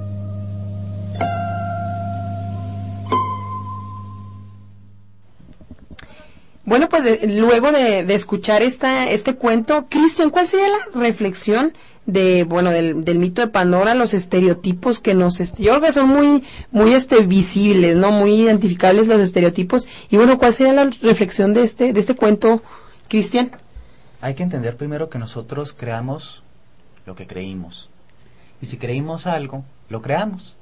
Bueno, 6.65 6.89
pues 6.89 7.05
de- 7.05 7.27
luego 7.27 7.73
de, 7.73 8.05
de 8.05 8.15
escuchar 8.15 8.63
esta, 8.63 9.11
este 9.11 9.35
cuento, 9.35 9.87
Cristian, 9.91 10.31
¿cuál 10.31 10.47
sería 10.47 10.69
la 10.69 11.01
reflexión 11.01 11.75
de, 12.07 12.45
bueno, 12.45 12.71
del, 12.71 13.05
del 13.05 13.19
mito 13.19 13.41
de 13.41 13.49
Pandora, 13.49 13.95
los 13.95 14.15
estereotipos 14.15 15.01
que 15.01 15.15
nos, 15.15 15.39
yo 15.39 15.73
creo 15.73 15.81
que 15.81 15.93
son 15.93 16.09
muy, 16.09 16.45
muy, 16.71 16.93
este, 16.93 17.21
visibles, 17.21 17.97
¿no? 17.97 18.11
Muy 18.11 18.35
identificables 18.43 19.07
los 19.07 19.21
estereotipos. 19.21 19.89
Y 20.11 20.17
bueno, 20.17 20.39
¿cuál 20.39 20.55
sería 20.55 20.73
la 20.73 20.91
reflexión 21.03 21.55
de 21.55 21.63
este, 21.63 21.93
de 21.93 22.01
este 22.01 22.15
cuento, 22.15 22.63
Cristian? 23.09 23.53
Hay 24.21 24.35
que 24.35 24.43
entender 24.43 24.77
primero 24.77 25.09
que 25.09 25.19
nosotros 25.19 25.73
creamos 25.73 26.43
lo 27.07 27.15
que 27.15 27.27
creímos. 27.27 27.91
Y 28.61 28.67
si 28.67 28.77
creímos 28.77 29.27
algo, 29.27 29.65
lo 29.89 30.01
creamos. 30.03 30.57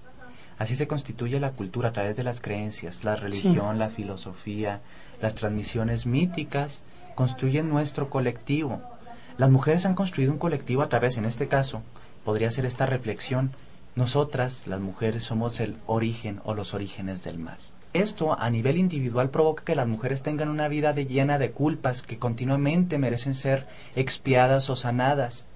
Así 0.59 0.77
se 0.77 0.87
constituye 0.87 1.41
la 1.41 1.53
cultura 1.53 1.89
a 1.89 1.93
través 1.93 2.17
de 2.17 2.25
las 2.25 2.41
creencias, 2.41 3.05
la 3.05 3.17
religión, 3.17 3.79
la 3.79 3.91
filosofía, 3.91 4.81
las 5.21 5.35
transmisiones 5.35 6.07
míticas, 6.07 6.83
construyen 7.15 7.69
nuestro 7.69 8.11
colectivo. 8.11 8.81
Las 9.39 9.51
mujeres 9.51 9.87
han 9.87 9.95
construido 9.95 10.33
un 10.33 10.39
colectivo 10.39 10.83
a 10.83 10.89
través, 10.89 11.19
en 11.19 11.25
este 11.25 11.49
caso, 11.49 11.83
podría 12.25 12.51
ser 12.51 12.67
esta 12.67 12.87
reflexión, 12.87 13.53
nosotras, 13.95 14.67
las 14.67 14.81
mujeres, 14.81 15.25
somos 15.25 15.61
el 15.61 15.77
origen 15.87 16.41
o 16.45 16.55
los 16.55 16.75
orígenes 16.75 17.25
del 17.25 17.39
mal. 17.39 17.59
Esto 17.93 18.39
a 18.41 18.49
nivel 18.49 18.79
individual 18.79 19.29
provoca 19.29 19.65
que 19.65 19.75
las 19.75 19.87
mujeres 19.87 20.23
tengan 20.23 20.49
una 20.49 20.69
vida 20.69 20.95
de- 20.95 21.05
llena 21.05 21.39
de 21.39 21.51
culpas 21.51 22.03
que 22.03 22.19
continuamente 22.19 22.97
merecen 22.99 23.35
ser 23.35 23.67
expiadas 23.95 24.71
o 24.71 24.77
sanadas. 24.77 25.47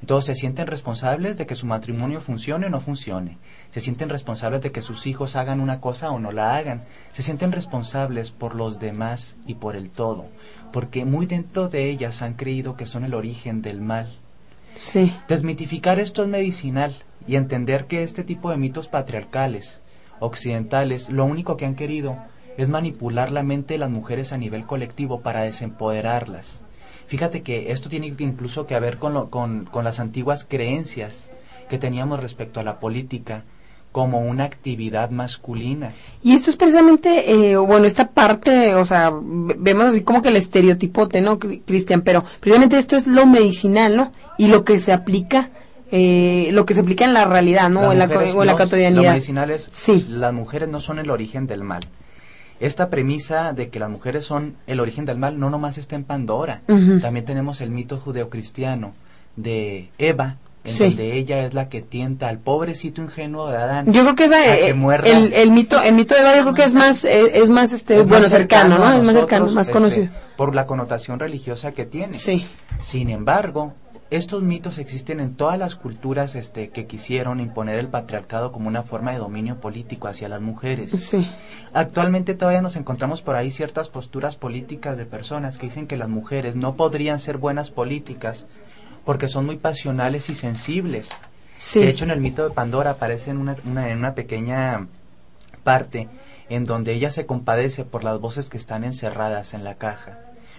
Entonces 0.00 0.34
se 0.36 0.40
sienten 0.40 0.66
responsables 0.66 1.38
de 1.38 1.46
que 1.46 1.54
su 1.54 1.66
matrimonio 1.66 2.20
funcione 2.20 2.66
o 2.66 2.68
no 2.68 2.80
funcione. 2.80 3.38
Se 3.70 3.80
sienten 3.80 4.08
responsables 4.10 4.60
de 4.60 4.72
que 4.72 4.82
sus 4.82 5.06
hijos 5.06 5.36
hagan 5.36 5.60
una 5.60 5.80
cosa 5.80 6.10
o 6.10 6.18
no 6.18 6.32
la 6.32 6.56
hagan. 6.56 6.82
Se 7.12 7.22
sienten 7.22 7.52
responsables 7.52 8.30
por 8.32 8.54
los 8.56 8.80
demás 8.80 9.36
y 9.46 9.54
por 9.54 9.76
el 9.76 9.88
todo. 9.90 10.26
Porque 10.74 11.04
muy 11.04 11.26
dentro 11.26 11.68
de 11.68 11.88
ellas 11.88 12.20
han 12.20 12.34
creído 12.34 12.76
que 12.76 12.86
son 12.86 13.04
el 13.04 13.14
origen 13.14 13.62
del 13.62 13.80
mal. 13.80 14.12
Sí. 14.74 15.14
Desmitificar 15.28 16.00
esto 16.00 16.24
es 16.24 16.28
medicinal 16.28 16.92
y 17.28 17.36
entender 17.36 17.86
que 17.86 18.02
este 18.02 18.24
tipo 18.24 18.50
de 18.50 18.56
mitos 18.56 18.88
patriarcales, 18.88 19.80
occidentales, 20.18 21.10
lo 21.10 21.26
único 21.26 21.56
que 21.56 21.64
han 21.64 21.76
querido 21.76 22.18
es 22.56 22.66
manipular 22.68 23.30
la 23.30 23.44
mente 23.44 23.74
de 23.74 23.78
las 23.78 23.90
mujeres 23.90 24.32
a 24.32 24.36
nivel 24.36 24.66
colectivo 24.66 25.20
para 25.20 25.42
desempoderarlas. 25.42 26.64
Fíjate 27.06 27.42
que 27.42 27.70
esto 27.70 27.88
tiene 27.88 28.12
incluso 28.18 28.66
que 28.66 28.76
ver 28.80 28.98
con, 28.98 29.14
lo- 29.14 29.30
con, 29.30 29.66
con 29.66 29.84
las 29.84 30.00
antiguas 30.00 30.44
creencias 30.44 31.30
que 31.68 31.78
teníamos 31.78 32.18
respecto 32.18 32.58
a 32.58 32.64
la 32.64 32.80
política 32.80 33.44
como 33.94 34.18
una 34.22 34.42
actividad 34.42 35.10
masculina. 35.10 35.92
Y 36.20 36.32
esto 36.32 36.50
es 36.50 36.56
precisamente, 36.56 37.30
eh, 37.52 37.56
bueno, 37.56 37.86
esta 37.86 38.08
parte, 38.08 38.74
o 38.74 38.84
sea, 38.84 39.12
ve- 39.14 39.54
vemos 39.56 39.84
así 39.84 40.00
como 40.00 40.20
que 40.20 40.30
el 40.30 40.36
estereotipote, 40.36 41.20
¿no, 41.20 41.38
Cri- 41.38 41.62
Cristian? 41.64 42.02
Pero 42.02 42.24
precisamente 42.40 42.76
esto 42.76 42.96
es 42.96 43.06
lo 43.06 43.24
medicinal, 43.24 43.96
¿no? 43.96 44.10
Y 44.36 44.48
lo 44.48 44.64
que 44.64 44.80
se 44.80 44.92
aplica, 44.92 45.50
eh, 45.92 46.48
lo 46.50 46.66
que 46.66 46.74
se 46.74 46.80
aplica 46.80 47.04
en 47.04 47.14
la 47.14 47.24
realidad, 47.24 47.70
¿no? 47.70 47.92
En 47.92 48.00
la, 48.00 48.06
o 48.06 48.40
en 48.42 48.46
la 48.48 48.56
cotidianidad. 48.56 49.02
Lo 49.04 49.10
medicinal 49.10 49.50
es, 49.50 49.68
Sí. 49.70 50.04
las 50.08 50.32
mujeres 50.32 50.68
no 50.68 50.80
son 50.80 50.98
el 50.98 51.08
origen 51.08 51.46
del 51.46 51.62
mal. 51.62 51.82
Esta 52.58 52.90
premisa 52.90 53.52
de 53.52 53.68
que 53.68 53.78
las 53.78 53.90
mujeres 53.90 54.24
son 54.24 54.56
el 54.66 54.80
origen 54.80 55.04
del 55.04 55.18
mal 55.18 55.38
no 55.38 55.50
nomás 55.50 55.78
está 55.78 55.94
en 55.94 56.02
Pandora. 56.02 56.62
También 56.66 57.24
tenemos 57.24 57.60
el 57.60 57.70
mito 57.70 57.96
judeocristiano 57.98 58.92
de 59.36 59.90
Eva, 59.98 60.38
en 60.64 60.70
Sí. 60.70 60.84
donde 60.84 61.18
ella 61.18 61.44
es 61.44 61.52
la 61.54 61.68
que 61.68 61.82
tienta 61.82 62.28
al 62.28 62.38
pobrecito 62.38 63.02
ingenuo 63.02 63.50
de 63.50 63.56
Adán. 63.58 63.92
Yo 63.92 64.02
creo 64.02 64.14
que 64.14 64.24
esa, 64.24 64.40
a 64.40 64.44
que 64.56 64.68
eh, 64.68 64.74
muerda. 64.74 65.08
el, 65.08 65.32
el 65.32 65.50
mito, 65.50 65.80
el 65.82 65.94
mito 65.94 66.14
de 66.14 66.20
Eva 66.22 66.36
yo 66.36 66.42
creo 66.42 66.54
que 66.54 66.64
es 66.64 66.74
más, 66.74 67.04
eh, 67.04 67.32
es 67.42 67.50
más, 67.50 67.72
este, 67.72 67.94
Es 67.94 68.00
más 68.00 68.08
bueno, 68.08 68.28
cercano, 68.28 68.78
¿no? 68.78 68.92
Es 68.92 69.02
más 69.02 69.14
cercano, 69.14 69.46
más 69.48 69.68
este, 69.68 69.72
conocido. 69.72 70.08
Por 70.36 70.54
la 70.54 70.66
connotación 70.66 71.20
religiosa 71.20 71.72
que 71.72 71.84
tiene. 71.84 72.14
Sí. 72.14 72.46
Sin 72.80 73.10
embargo, 73.10 73.74
estos 74.10 74.42
mitos 74.42 74.78
existen 74.78 75.18
en 75.20 75.34
todas 75.34 75.58
las 75.58 75.74
culturas 75.74 76.34
este, 76.34 76.68
que 76.70 76.86
quisieron 76.86 77.40
imponer 77.40 77.78
el 77.78 77.88
patriarcado 77.88 78.52
como 78.52 78.68
una 78.68 78.84
forma 78.84 79.12
de 79.12 79.18
dominio 79.18 79.60
político 79.60 80.08
hacia 80.08 80.28
las 80.28 80.40
mujeres. 80.40 80.92
Sí. 80.92 81.28
Actualmente 81.72 82.34
todavía 82.34 82.62
nos 82.62 82.76
encontramos 82.76 83.22
por 83.22 83.36
ahí 83.36 83.50
ciertas 83.50 83.88
posturas 83.88 84.36
políticas 84.36 84.96
de 84.98 85.06
personas 85.06 85.58
que 85.58 85.66
dicen 85.66 85.86
que 85.86 85.96
las 85.96 86.08
mujeres 86.08 86.54
no 86.56 86.74
podrían 86.74 87.18
ser 87.18 87.38
buenas 87.38 87.70
políticas 87.70 88.46
porque 89.04 89.28
son 89.28 89.46
muy 89.46 89.56
pasionales 89.56 90.30
y 90.30 90.34
sensibles. 90.34 91.08
Sí. 91.56 91.80
De 91.80 91.88
hecho, 91.88 92.04
en 92.04 92.10
el 92.10 92.20
mito 92.20 92.42
de 92.48 92.54
Pandora 92.54 92.90
aparece 92.92 93.30
en 93.30 93.38
una, 93.38 93.56
una- 93.64 93.90
en 93.90 93.98
una 93.98 94.14
pequeña 94.14 94.86
parte 95.62 96.08
en 96.50 96.64
donde 96.64 96.92
ella 96.92 97.10
se 97.10 97.26
compadece 97.26 97.84
por 97.84 98.04
las 98.04 98.18
voces 98.20 98.50
que 98.50 98.56
están 98.58 98.84
encerradas 98.84 99.54
en 99.54 99.64
la 99.64 99.74
caja. 99.76 100.18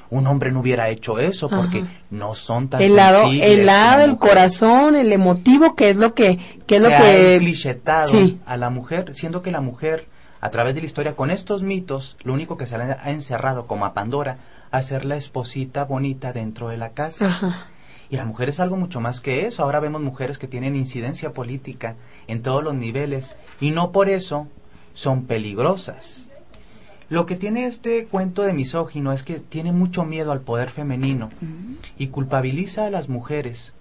Un 0.09 0.27
hombre 0.27 0.51
no 0.51 0.59
hubiera 0.59 0.89
hecho 0.89 1.19
eso 1.19 1.49
porque 1.49 1.79
Ajá. 1.79 1.87
no 2.11 2.35
son 2.35 2.69
tan 2.69 2.81
el 2.81 2.95
lado, 2.95 3.21
sensibles 3.23 3.49
el 3.51 3.65
lado 3.65 4.07
mujeres 4.07 4.19
corazón, 4.19 4.95
el 4.95 5.11
emotivo, 5.11 5.75
que 5.75 5.89
es 5.89 5.95
lo 5.97 6.13
que, 6.13 6.37
que 6.67 6.75
es 6.77 6.83
se 6.83 6.89
lo 6.89 6.95
ha 6.95 6.99
que, 7.01 7.35
enclichetado 7.35 8.07
Sí. 8.07 8.39
a 8.45 8.55
la 8.57 8.69
mujer, 8.69 9.13
siendo 9.15 9.41
que 9.41 9.51
la 9.51 9.61
mujer, 9.61 10.07
a 10.41 10.49
través 10.51 10.75
de 10.75 10.81
la 10.81 10.85
historia, 10.87 11.15
con 11.15 11.31
estos 11.31 11.63
mitos, 11.63 12.17
lo 12.23 12.33
único 12.33 12.55
que 12.57 12.67
se 12.67 12.77
le 12.77 12.83
ha 12.83 13.09
encerrado 13.11 13.65
como 13.65 13.85
a 13.85 13.93
Pandora, 13.93 14.37
a 14.71 14.81
ser 14.83 15.05
la 15.05 15.15
esposita 15.17 15.85
bonita 15.85 16.33
dentro 16.33 16.67
de 16.69 16.77
la 16.77 16.89
casa. 16.89 17.25
Ajá. 17.25 17.67
Y 18.09 18.17
la 18.17 18.25
mujer 18.25 18.49
es 18.49 18.59
algo 18.59 18.77
mucho 18.77 18.99
más 19.01 19.19
que 19.21 19.45
eso. 19.47 19.63
Ahora 19.63 19.79
vemos 19.79 20.01
mujeres 20.01 20.37
que 20.37 20.47
tienen 20.47 20.75
incidencia 20.75 21.33
política 21.33 21.95
en 22.27 22.41
todos 22.41 22.63
los 22.63 22.75
niveles 22.75 23.35
y 23.59 23.71
no 23.71 23.91
por 23.91 24.09
eso 24.09 24.47
son 24.93 25.25
peligrosas. 25.25 26.29
Lo 27.09 27.25
que 27.25 27.35
tiene 27.35 27.65
este 27.65 28.05
cuento 28.05 28.41
de 28.41 28.53
misógino 28.53 29.11
es 29.11 29.23
que 29.23 29.39
tiene 29.39 29.71
mucho 29.71 30.05
miedo 30.05 30.31
al 30.31 30.41
poder 30.41 30.69
femenino 30.69 31.29
y 31.97 32.07
culpabiliza 32.07 32.85
a 32.85 32.89
las 32.89 33.09
mujeres 33.09 33.73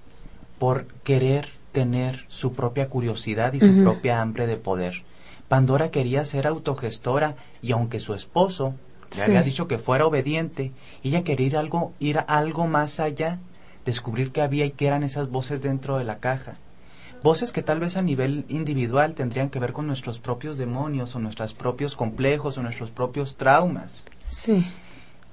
por 0.59 0.87
querer 1.05 1.49
tener 1.73 2.25
su 2.29 2.53
propia 2.53 2.89
curiosidad 2.89 3.53
y 3.55 3.61
su 3.61 3.83
propia 3.83 4.21
hambre 4.21 4.47
de 4.47 4.57
poder. 4.57 5.03
Pandora 5.49 5.91
quería 5.91 6.25
ser 6.25 6.47
autogestora 6.47 7.37
y 7.63 7.73
aunque 7.73 7.99
su 8.01 8.15
esposo 8.15 8.75
le 9.11 9.17
Sí. 9.17 9.23
había 9.23 9.43
dicho 9.43 9.69
que 9.69 9.79
fuera 9.79 10.07
obediente, 10.07 10.73
ella 11.03 11.23
quería 11.25 11.47
ir 11.47 11.57
algo, 11.57 11.93
ir 12.01 12.19
algo 12.27 12.67
más 12.67 13.01
allá, 13.01 13.39
descubrir 13.85 14.33
qué 14.33 14.42
había 14.42 14.64
y 14.66 14.70
qué 14.70 14.87
eran 14.87 15.03
esas 15.03 15.31
voces 15.31 15.61
dentro 15.61 15.99
de 15.99 16.05
la 16.05 16.18
caja. 16.18 16.57
Voces 17.23 17.53
que 17.53 17.62
tal 17.62 17.81
vez 17.81 17.97
a 17.97 18.03
nivel 18.03 18.44
individual 18.49 19.14
tendrían 19.14 19.49
que 19.49 19.59
ver 19.59 19.73
con 19.73 19.87
nuestros 19.87 20.18
propios 20.18 20.59
demonios 20.59 21.14
o 21.14 21.18
nuestros 21.18 21.55
propios 21.55 21.97
complejos 21.97 22.59
o 22.59 22.62
nuestros 22.62 22.90
propios 22.90 23.37
traumas. 23.37 24.05
Sí. 24.29 24.66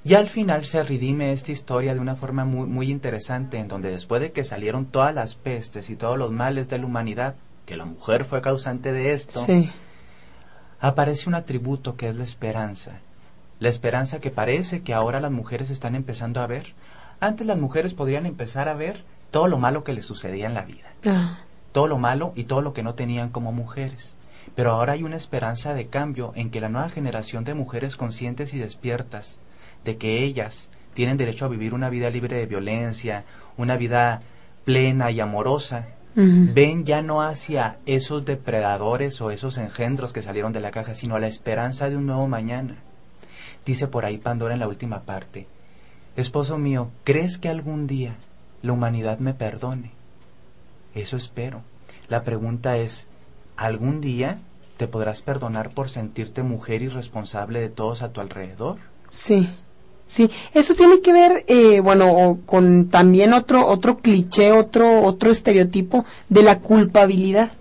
Y 0.04 0.14
al 0.16 0.30
final 0.30 0.66
se 0.66 0.82
redime 0.84 1.32
esta 1.32 1.52
historia 1.52 1.94
de 1.94 2.00
una 2.00 2.16
forma 2.16 2.46
muy, 2.46 2.66
muy 2.66 2.90
interesante, 2.90 3.60
en 3.60 3.68
donde 3.68 3.92
después 3.92 4.22
de 4.22 4.32
que 4.32 4.44
salieron 4.44 4.86
todas 4.86 5.14
las 5.14 5.36
pestes 5.36 5.90
y 5.90 5.96
todos 5.96 6.18
los 6.18 6.32
males 6.32 6.70
de 6.70 6.80
la 6.80 6.86
humanidad, 6.86 7.36
que 7.66 7.78
la 7.78 7.86
mujer 7.86 8.26
fue 8.26 8.42
causante 8.42 8.94
de 8.94 9.14
esto, 9.14 9.46
Sí. 9.46 9.70
aparece 10.80 11.30
un 11.30 11.36
atributo 11.36 11.96
que 11.98 12.10
es 12.10 12.16
la 12.16 12.24
esperanza. 12.24 13.00
La 13.60 13.70
esperanza 13.70 14.20
que 14.20 14.32
parece 14.32 14.82
que 14.82 14.94
ahora 14.94 15.20
las 15.20 15.32
mujeres 15.32 15.70
están 15.70 15.94
empezando 15.96 16.42
a 16.42 16.48
ver. 16.48 16.74
Antes 17.22 17.46
las 17.48 17.58
mujeres 17.58 17.94
podrían 17.94 18.26
empezar 18.26 18.68
a 18.68 18.74
ver 18.74 19.04
todo 19.30 19.48
lo 19.48 19.60
malo 19.60 19.84
que 19.84 19.94
les 19.94 20.06
sucedía 20.06 20.48
en 20.48 20.56
la 20.56 20.66
vida 20.66 20.92
Ah, 21.06 21.40
todo 21.72 21.88
lo 21.88 21.98
malo 21.98 22.34
y 22.36 22.44
todo 22.46 22.62
lo 22.62 22.74
que 22.74 22.84
no 22.84 22.96
tenían 22.96 23.30
como 23.30 23.52
mujeres. 23.54 24.18
Pero 24.56 24.72
ahora 24.72 24.94
hay 24.94 25.04
una 25.04 25.16
esperanza 25.16 25.74
de 25.74 25.88
cambio 25.88 26.34
en 26.36 26.50
que 26.50 26.60
la 26.60 26.68
nueva 26.68 26.90
generación 26.90 27.44
de 27.44 27.54
mujeres 27.54 27.96
conscientes 27.96 28.54
y 28.54 28.58
despiertas, 28.58 29.40
de 29.86 29.98
que 29.98 30.24
ellas 30.24 30.68
tienen 30.94 31.18
derecho 31.18 31.46
a 31.46 31.50
vivir 31.50 31.74
una 31.74 31.90
vida 31.90 32.10
libre 32.10 32.36
de 32.36 32.46
violencia, 32.48 33.24
una 33.56 33.78
vida 33.78 34.22
plena 34.66 35.12
y 35.12 35.20
amorosa, 35.20 35.88
ven 36.16 36.86
ya 36.86 37.02
no 37.02 37.22
hacia 37.22 37.78
esos 37.86 38.26
depredadores 38.26 39.22
o 39.22 39.32
esos 39.32 39.58
engendros 39.58 40.12
que 40.12 40.22
salieron 40.22 40.52
de 40.52 40.60
la 40.60 40.72
caja, 40.72 40.94
sino 40.94 41.16
a 41.16 41.20
la 41.20 41.28
esperanza 41.28 41.90
de 41.90 41.96
un 41.96 42.08
nuevo 42.08 42.28
mañana. 42.28 42.76
Dice 43.66 43.88
por 43.88 44.06
ahí 44.06 44.18
Pandora 44.18 44.54
en 44.54 44.60
la 44.60 44.68
última 44.68 45.02
parte, 45.04 45.48
Esposo 46.16 46.58
mío, 46.58 46.90
¿crees 47.04 47.38
que 47.38 47.50
algún 47.50 47.88
día 47.88 48.16
la 48.62 48.74
humanidad 48.74 49.20
me 49.20 49.34
perdone? 49.34 49.92
Eso 50.94 51.16
espero. 51.16 51.62
La 52.10 52.24
pregunta 52.24 52.78
es, 52.78 53.08
¿algún 53.56 54.02
día 54.02 54.40
te 54.82 54.88
podrás 54.88 55.22
perdonar 55.22 55.70
por 55.70 55.92
sentirte 55.92 56.42
mujer 56.42 56.82
irresponsable 56.82 57.60
de 57.60 57.70
todos 57.70 58.02
a 58.02 58.12
tu 58.12 58.20
alrededor. 58.20 58.78
Sí, 59.10 59.48
sí. 60.08 60.28
Eso 60.56 60.74
tiene 60.74 61.02
que 61.02 61.14
ver, 61.14 61.46
eh, 61.48 61.82
bueno, 61.82 62.40
con 62.48 62.90
también 62.90 63.34
otro 63.34 63.68
otro 63.68 64.00
cliché, 64.00 64.52
otro 64.52 65.04
otro 65.04 65.30
estereotipo 65.30 66.04
de 66.30 66.42
la 66.42 66.62
culpabilidad. 66.62 67.52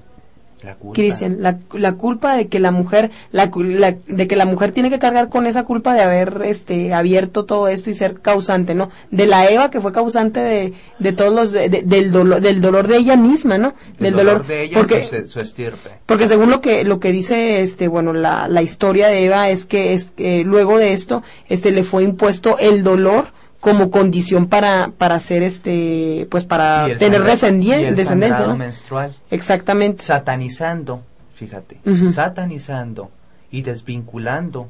La 0.63 0.75
culpa. 0.75 0.95
Cristian, 0.95 1.37
la, 1.41 1.59
la 1.73 1.93
culpa 1.95 2.35
de 2.37 2.49
que 2.49 2.61
la 2.61 2.71
mujer, 2.71 3.11
la, 3.33 3.51
la- 3.55 3.97
de 4.07 4.27
que 4.29 4.37
la 4.37 4.45
mujer 4.45 4.73
tiene 4.73 4.91
que 4.91 4.99
cargar 4.99 5.29
con 5.29 5.47
esa 5.47 5.65
culpa 5.65 5.95
de 5.95 6.03
haber 6.03 6.43
este 6.45 6.93
abierto 6.93 7.45
todo 7.47 7.69
esto 7.69 7.89
y 7.91 7.95
ser 7.95 8.21
causante, 8.21 8.75
¿no? 8.75 8.91
De 9.11 9.27
la 9.27 9.47
Eva 9.49 9.71
que 9.71 9.81
fue 9.81 9.93
causante 9.93 10.41
de, 10.41 10.73
de 10.99 11.13
todos 11.13 11.33
los 11.33 11.53
de- 11.53 11.69
de- 11.69 11.83
del 11.83 12.13
dolor 12.13 12.41
del 12.41 12.61
dolor 12.61 12.89
de 12.89 12.97
ella 12.99 13.17
misma, 13.17 13.57
¿no? 13.59 13.75
El 13.99 14.05
del 14.05 14.17
dolor, 14.17 14.47
de 14.47 14.65
ella 14.65 14.75
porque 14.77 15.07
su, 15.23 15.29
su 15.29 15.41
estirpe. 15.41 15.91
porque 16.07 16.29
según 16.29 16.51
lo 16.51 16.61
que 16.61 16.85
lo 16.85 17.01
que 17.01 17.13
dice 17.13 17.63
este 17.63 17.89
bueno 17.89 18.13
la, 18.13 18.47
la 18.49 18.63
historia 18.63 19.09
de 19.09 19.25
Eva 19.25 19.49
es 19.49 19.65
que 19.67 19.95
es 19.95 20.11
que 20.11 20.45
luego 20.45 20.77
de 20.79 20.93
esto 20.93 21.23
este 21.49 21.71
le 21.73 21.85
fue 21.85 22.03
impuesto 22.05 22.59
el 22.59 22.83
dolor 22.83 23.27
como 23.61 23.91
condición 23.91 24.47
para 24.47 24.91
para 24.97 25.19
ser 25.19 25.43
este 25.43 26.27
pues 26.31 26.45
para 26.45 26.97
tener 26.97 27.23
descendencia 27.23 28.05
sangrado 28.05 28.47
¿no? 28.49 28.57
menstrual. 28.57 29.15
exactamente 29.31 30.03
satanizando, 30.03 31.03
fíjate, 31.35 31.79
satanizando 32.09 33.11
y 33.51 33.63
desvinculando 33.63 34.69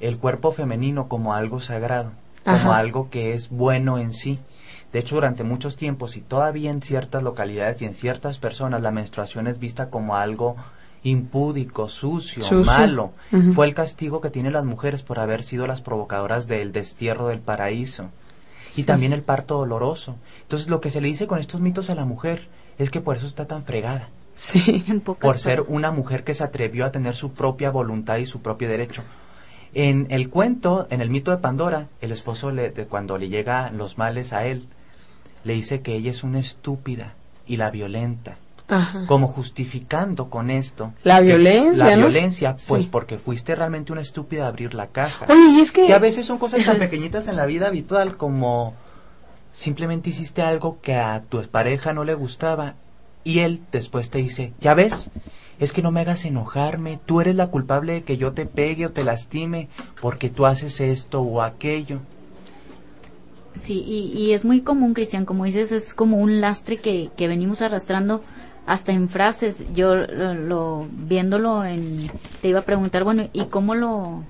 el 0.00 0.18
cuerpo 0.18 0.52
femenino 0.52 1.08
como 1.08 1.34
algo 1.34 1.60
sagrado, 1.60 2.12
como 2.44 2.72
algo 2.72 3.08
que 3.10 3.32
es 3.32 3.48
bueno 3.48 3.98
en 3.98 4.12
sí. 4.12 4.38
De 4.92 5.00
hecho, 5.00 5.16
durante 5.16 5.42
muchos 5.42 5.76
tiempos 5.76 6.16
y 6.16 6.20
todavía 6.20 6.70
en 6.70 6.80
ciertas 6.82 7.22
localidades 7.22 7.82
y 7.82 7.86
en 7.86 7.94
ciertas 7.94 8.38
personas, 8.38 8.82
la 8.82 8.90
menstruación 8.90 9.46
es 9.46 9.58
vista 9.58 9.90
como 9.90 10.16
algo 10.16 10.56
impúdico, 11.02 11.88
sucio, 11.88 12.42
Sucio. 12.42 12.64
malo. 12.64 13.12
Fue 13.54 13.66
el 13.66 13.74
castigo 13.74 14.20
que 14.20 14.30
tienen 14.30 14.52
las 14.52 14.64
mujeres 14.64 15.02
por 15.02 15.18
haber 15.18 15.42
sido 15.42 15.66
las 15.66 15.80
provocadoras 15.80 16.46
del 16.46 16.72
destierro 16.72 17.28
del 17.28 17.40
paraíso. 17.40 18.10
Sí. 18.68 18.82
Y 18.82 18.84
también 18.84 19.12
el 19.12 19.22
parto 19.22 19.58
doloroso. 19.58 20.16
Entonces, 20.42 20.68
lo 20.68 20.80
que 20.80 20.90
se 20.90 21.00
le 21.00 21.08
dice 21.08 21.26
con 21.26 21.38
estos 21.38 21.60
mitos 21.60 21.90
a 21.90 21.94
la 21.94 22.04
mujer 22.04 22.48
es 22.78 22.90
que 22.90 23.00
por 23.00 23.16
eso 23.16 23.26
está 23.26 23.46
tan 23.46 23.64
fregada 23.64 24.08
sí 24.36 24.84
En 24.88 25.00
pocas 25.00 25.26
por 25.26 25.38
ser 25.40 25.62
una 25.62 25.90
mujer 25.90 26.22
que 26.22 26.34
se 26.34 26.44
atrevió 26.44 26.84
a 26.84 26.92
tener 26.92 27.16
su 27.16 27.32
propia 27.32 27.70
voluntad 27.70 28.18
y 28.18 28.26
su 28.26 28.40
propio 28.40 28.68
derecho. 28.68 29.02
En 29.74 30.06
el 30.10 30.30
cuento, 30.30 30.86
en 30.90 31.00
el 31.00 31.10
mito 31.10 31.32
de 31.32 31.38
Pandora, 31.38 31.88
el 32.00 32.12
esposo 32.12 32.50
le, 32.50 32.70
de 32.70 32.86
cuando 32.86 33.18
le 33.18 33.28
llega 33.28 33.70
los 33.70 33.98
males 33.98 34.32
a 34.32 34.46
él, 34.46 34.68
le 35.44 35.54
dice 35.54 35.80
que 35.80 35.94
ella 35.94 36.10
es 36.10 36.22
una 36.22 36.38
estúpida 36.38 37.14
y 37.46 37.56
la 37.56 37.70
violenta, 37.70 38.38
Ajá. 38.68 39.04
como 39.06 39.28
justificando 39.28 40.28
con 40.28 40.50
esto 40.50 40.92
La 41.04 41.20
violencia, 41.20 41.84
la 41.90 41.96
¿no? 41.96 42.02
violencia, 42.08 42.56
pues 42.68 42.82
Sí. 42.84 42.88
porque 42.90 43.16
fuiste 43.18 43.54
realmente 43.54 43.92
una 43.92 44.00
estúpida 44.00 44.44
a 44.44 44.48
abrir 44.48 44.74
la 44.74 44.88
caja. 44.88 45.26
Oye, 45.28 45.50
y 45.56 45.60
es 45.60 45.70
que 45.72 45.86
Que 45.86 45.94
a 45.94 45.98
veces 46.00 46.26
son 46.26 46.38
cosas 46.38 46.64
tan 46.64 46.78
pequeñitas 46.78 47.28
en 47.28 47.36
la 47.36 47.46
vida 47.46 47.68
habitual 47.68 48.16
como 48.16 48.74
simplemente 49.52 50.10
hiciste 50.10 50.42
algo 50.42 50.78
que 50.82 50.94
a 50.96 51.22
tu 51.28 51.42
pareja 51.48 51.92
no 51.92 52.04
le 52.04 52.14
gustaba 52.14 52.74
y 53.24 53.38
él 53.40 53.60
después 53.72 54.10
te 54.10 54.18
dice, 54.18 54.52
ya 54.60 54.74
ves, 54.74 55.10
es 55.58 55.72
que 55.72 55.80
no 55.82 55.90
me 55.90 56.00
hagas 56.00 56.24
enojarme, 56.24 56.98
tú 57.06 57.20
eres 57.20 57.34
la 57.36 57.46
culpable 57.48 57.94
de 57.94 58.02
que 58.02 58.16
yo 58.18 58.32
te 58.32 58.46
pegue 58.46 58.86
o 58.86 58.90
te 58.92 59.04
lastime 59.04 59.68
porque 60.00 60.28
tú 60.28 60.44
haces 60.46 60.80
esto 60.80 61.22
o 61.22 61.40
aquello. 61.42 62.00
Sí, 63.56 63.82
y, 63.86 64.12
y 64.12 64.32
es 64.32 64.44
muy 64.44 64.60
común, 64.60 64.92
Cristian, 64.92 65.24
como 65.24 65.44
dices, 65.44 65.72
es 65.72 65.94
como 65.94 66.18
un 66.18 66.42
lastre 66.42 66.76
que, 66.76 67.10
que 67.16 67.26
venimos 67.26 67.62
arrastrando 67.62 68.22
hasta 68.66 68.92
en 68.92 69.08
frases. 69.08 69.64
Yo 69.74 69.94
lo, 69.94 70.34
lo- 70.34 70.88
viéndolo 70.90 71.64
en, 71.64 72.10
te 72.42 72.48
iba 72.48 72.60
a 72.60 72.64
preguntar, 72.64 73.04
bueno, 73.04 73.28
¿y 73.32 73.46
cómo 73.46 73.74
lo, 73.74 74.24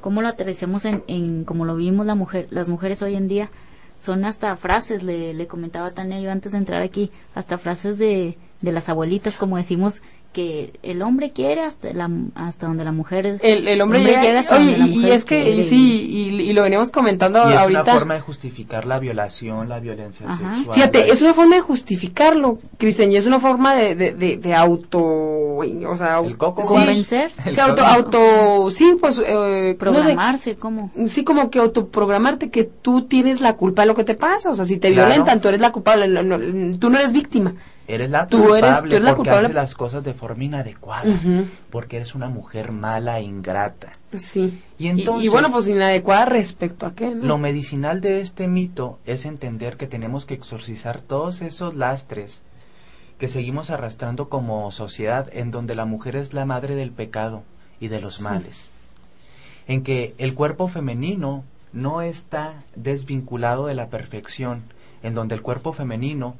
cómo 0.00 0.22
lo 0.22 0.28
aterricemos 0.28 0.84
en, 0.84 1.02
en 1.08 1.44
como 1.44 1.64
lo 1.64 1.76
vimos 1.76 2.06
la 2.06 2.14
mujer, 2.14 2.46
las 2.50 2.68
mujeres 2.68 3.02
hoy 3.02 3.16
en 3.16 3.28
día? 3.28 3.50
Son 3.98 4.24
hasta 4.24 4.56
frases, 4.56 5.02
le, 5.02 5.34
le 5.34 5.46
comentaba 5.46 5.90
Tania 5.90 6.20
yo 6.20 6.30
antes 6.30 6.52
de 6.52 6.58
entrar 6.58 6.80
aquí, 6.82 7.10
hasta 7.34 7.58
frases 7.58 7.98
de, 7.98 8.34
de 8.62 8.72
las 8.72 8.88
abuelitas, 8.88 9.36
como 9.36 9.58
decimos, 9.58 10.00
que 10.32 10.72
el 10.84 11.02
hombre 11.02 11.32
quiere 11.32 11.62
hasta, 11.62 11.92
la, 11.92 12.08
hasta 12.36 12.66
donde 12.68 12.84
la 12.84 12.92
mujer... 12.92 13.38
el, 13.42 13.66
el 13.66 13.80
hombre, 13.80 14.00
llega, 14.04 14.38
hasta 14.38 14.56
oye, 14.56 14.64
donde 14.66 14.78
la 14.78 14.86
y, 14.86 14.92
y 14.92 14.96
mujer 14.98 15.12
es 15.12 15.24
que 15.24 15.42
quiere. 15.42 15.56
y 15.56 15.62
sí 15.64 16.06
y, 16.08 16.40
y 16.42 16.52
lo 16.52 16.62
veníamos 16.62 16.90
comentando 16.90 17.50
Y 17.50 17.52
es 17.54 17.58
ahorita 17.58 17.82
una 17.82 17.92
forma 17.92 18.14
de 18.14 18.20
justificar 18.20 18.86
la 18.86 18.98
violación, 19.00 19.68
la 19.68 19.80
violencia 19.80 20.26
Ajá. 20.28 20.54
sexual. 20.54 20.74
Fíjate, 20.76 21.10
es 21.10 21.20
una 21.22 21.34
forma 21.34 21.56
de 21.56 21.62
justificarlo, 21.62 22.58
Cristian, 22.78 23.10
y 23.10 23.16
es 23.16 23.26
una 23.26 23.40
forma 23.40 23.74
de, 23.74 23.94
de, 23.96 24.12
de, 24.14 24.36
de 24.36 24.54
auto, 24.54 25.00
o 25.02 25.96
sea, 25.96 26.20
El 26.24 26.36
coco. 26.38 26.62
sí, 26.62 26.68
Convencer. 26.68 27.30
El 27.44 27.52
sí, 27.54 27.60
auto, 27.60 27.82
coco. 27.82 27.86
auto, 27.88 28.70
sí, 28.70 28.96
pues, 29.00 29.18
eh, 29.18 29.32
no 29.34 29.70
sé, 29.70 29.74
Programarse, 29.78 30.54
¿cómo? 30.56 30.90
sí, 31.08 31.24
como 31.24 31.50
que 31.50 31.58
autoprogramarte 31.58 32.50
que 32.50 32.64
tú 32.64 33.02
tienes 33.02 33.40
la 33.40 33.54
culpa 33.56 33.82
de 33.82 33.88
lo 33.88 33.94
que 33.94 34.04
te 34.04 34.14
pasa, 34.14 34.50
o 34.50 34.54
sea, 34.54 34.64
si 34.64 34.76
te 34.76 34.92
Claro. 34.92 35.08
violentan, 35.08 35.40
tú 35.40 35.48
eres 35.48 35.60
la 35.60 35.72
culpable, 35.72 36.06
no- 36.08 36.22
no- 36.22 36.78
tú 36.78 36.88
no 36.90 36.98
eres 36.98 37.12
víctima. 37.12 37.54
Eres 37.88 38.08
la 38.10 38.28
Tú 38.28 38.38
culpable 38.38 38.68
eres- 38.68 38.80
tú 38.82 38.86
eres 38.86 39.02
la 39.02 39.10
porque 39.16 39.30
culpable. 39.30 39.46
haces 39.46 39.54
las 39.56 39.74
cosas 39.74 40.04
de 40.04 40.14
forma 40.20 40.44
inadecuada, 40.44 41.18
porque 41.70 41.96
eres 41.96 42.14
una 42.14 42.28
mujer 42.28 42.72
mala 42.72 43.18
e 43.18 43.22
ingrata. 43.22 43.90
Sí. 44.16 44.62
Y 44.78 44.88
entonces- 44.88 45.24
y, 45.24 45.28
bueno, 45.28 45.50
pues 45.50 45.66
inadecuada 45.68 46.26
respecto 46.26 46.84
a 46.84 46.94
qué, 46.94 47.14
¿no? 47.14 47.24
Lo 47.24 47.38
medicinal 47.38 48.00
de 48.02 48.20
este 48.20 48.46
mito 48.46 48.98
es 49.06 49.24
entender 49.24 49.78
que 49.78 49.86
tenemos 49.86 50.26
que 50.26 50.34
exorcizar 50.34 51.00
todos 51.00 51.40
esos 51.40 51.74
lastres 51.74 52.42
que 53.18 53.28
seguimos 53.28 53.70
arrastrando 53.70 54.28
como 54.28 54.70
sociedad 54.72 55.28
en 55.32 55.50
donde 55.50 55.74
la 55.74 55.86
mujer 55.86 56.16
es 56.16 56.34
la 56.34 56.44
madre 56.44 56.74
del 56.74 56.90
pecado 56.90 57.42
y 57.80 57.88
de 57.88 58.00
los 58.00 58.20
males. 58.20 58.70
En 59.66 59.82
que 59.82 60.14
el 60.18 60.34
cuerpo 60.34 60.68
femenino 60.68 61.44
no 61.72 62.02
está 62.02 62.64
desvinculado 62.76 63.66
de 63.66 63.74
la 63.74 63.88
perfección, 63.88 64.64
en 65.02 65.14
donde 65.14 65.34
el 65.34 65.42
cuerpo 65.42 65.72
femenino 65.72 66.36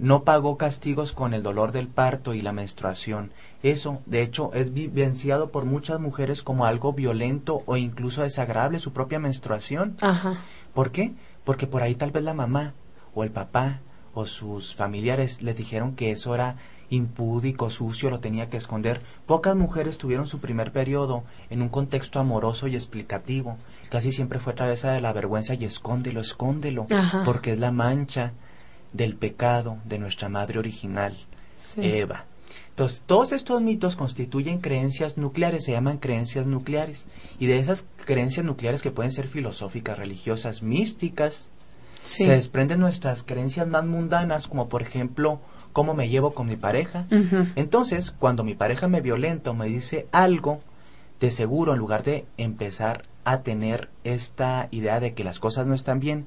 no 0.00 0.24
pagó 0.24 0.56
castigos 0.56 1.12
con 1.12 1.34
el 1.34 1.42
dolor 1.42 1.72
del 1.72 1.86
parto 1.86 2.32
y 2.32 2.40
la 2.40 2.52
menstruación. 2.52 3.32
Eso, 3.62 4.00
de 4.06 4.22
hecho, 4.22 4.50
es 4.54 4.72
vivenciado 4.72 5.50
por 5.50 5.66
muchas 5.66 6.00
mujeres 6.00 6.42
como 6.42 6.64
algo 6.64 6.94
violento 6.94 7.62
o 7.66 7.76
incluso 7.76 8.22
desagradable 8.22 8.78
su 8.78 8.94
propia 8.94 9.18
menstruación. 9.18 9.96
Ajá. 10.00 10.38
¿Por 10.72 10.90
qué? 10.90 11.12
Porque 11.44 11.66
por 11.66 11.82
ahí 11.82 11.94
tal 11.94 12.12
vez 12.12 12.22
la 12.22 12.32
mamá 12.32 12.72
o 13.14 13.24
el 13.24 13.30
papá 13.30 13.80
o 14.14 14.24
sus 14.24 14.74
familiares 14.74 15.42
les 15.42 15.54
dijeron 15.54 15.94
que 15.94 16.12
eso 16.12 16.34
era 16.34 16.56
impúdico, 16.88 17.68
sucio, 17.68 18.08
lo 18.08 18.20
tenía 18.20 18.48
que 18.48 18.56
esconder. 18.56 19.02
Pocas 19.26 19.54
mujeres 19.54 19.98
tuvieron 19.98 20.26
su 20.26 20.38
primer 20.38 20.72
periodo 20.72 21.24
en 21.50 21.60
un 21.60 21.68
contexto 21.68 22.18
amoroso 22.18 22.68
y 22.68 22.74
explicativo. 22.74 23.58
Casi 23.90 24.12
siempre 24.12 24.40
fue 24.40 24.54
a 24.54 24.56
través 24.56 24.80
de 24.82 25.00
la 25.02 25.12
vergüenza 25.12 25.52
y 25.54 25.66
escóndelo, 25.66 26.20
escóndelo, 26.20 26.86
Ajá. 26.90 27.22
porque 27.26 27.52
es 27.52 27.58
la 27.58 27.70
mancha 27.70 28.32
del 28.92 29.14
pecado 29.16 29.78
de 29.84 29.98
nuestra 29.98 30.28
madre 30.28 30.58
original, 30.58 31.16
Sí. 31.56 31.80
Eva. 31.82 32.24
Entonces, 32.70 33.02
todos 33.06 33.32
estos 33.32 33.60
mitos 33.60 33.94
constituyen 33.96 34.60
creencias 34.60 35.18
nucleares, 35.18 35.64
se 35.64 35.72
llaman 35.72 35.98
creencias 35.98 36.46
nucleares. 36.46 37.04
Y 37.38 37.46
de 37.46 37.58
esas 37.58 37.84
creencias 38.06 38.46
nucleares 38.46 38.80
que 38.80 38.90
pueden 38.90 39.12
ser 39.12 39.28
filosóficas, 39.28 39.98
religiosas, 39.98 40.62
místicas, 40.62 41.48
Sí. 42.02 42.24
se 42.24 42.30
desprenden 42.30 42.80
nuestras 42.80 43.22
creencias 43.22 43.66
más 43.68 43.84
mundanas, 43.84 44.46
como 44.46 44.70
por 44.70 44.80
ejemplo, 44.80 45.40
cómo 45.74 45.92
me 45.92 46.08
llevo 46.08 46.32
con 46.32 46.46
mi 46.46 46.56
pareja. 46.56 47.06
Entonces, 47.56 48.10
cuando 48.10 48.42
mi 48.42 48.54
pareja 48.54 48.88
me 48.88 49.02
violenta 49.02 49.50
o 49.50 49.54
me 49.54 49.66
dice 49.66 50.06
algo, 50.10 50.60
de 51.20 51.30
seguro, 51.30 51.74
en 51.74 51.78
lugar 51.78 52.02
de 52.02 52.24
empezar 52.38 53.04
a 53.24 53.42
tener 53.42 53.90
esta 54.04 54.68
idea 54.70 54.98
de 55.00 55.12
que 55.12 55.22
las 55.24 55.38
cosas 55.38 55.66
no 55.66 55.74
están 55.74 56.00
bien, 56.00 56.26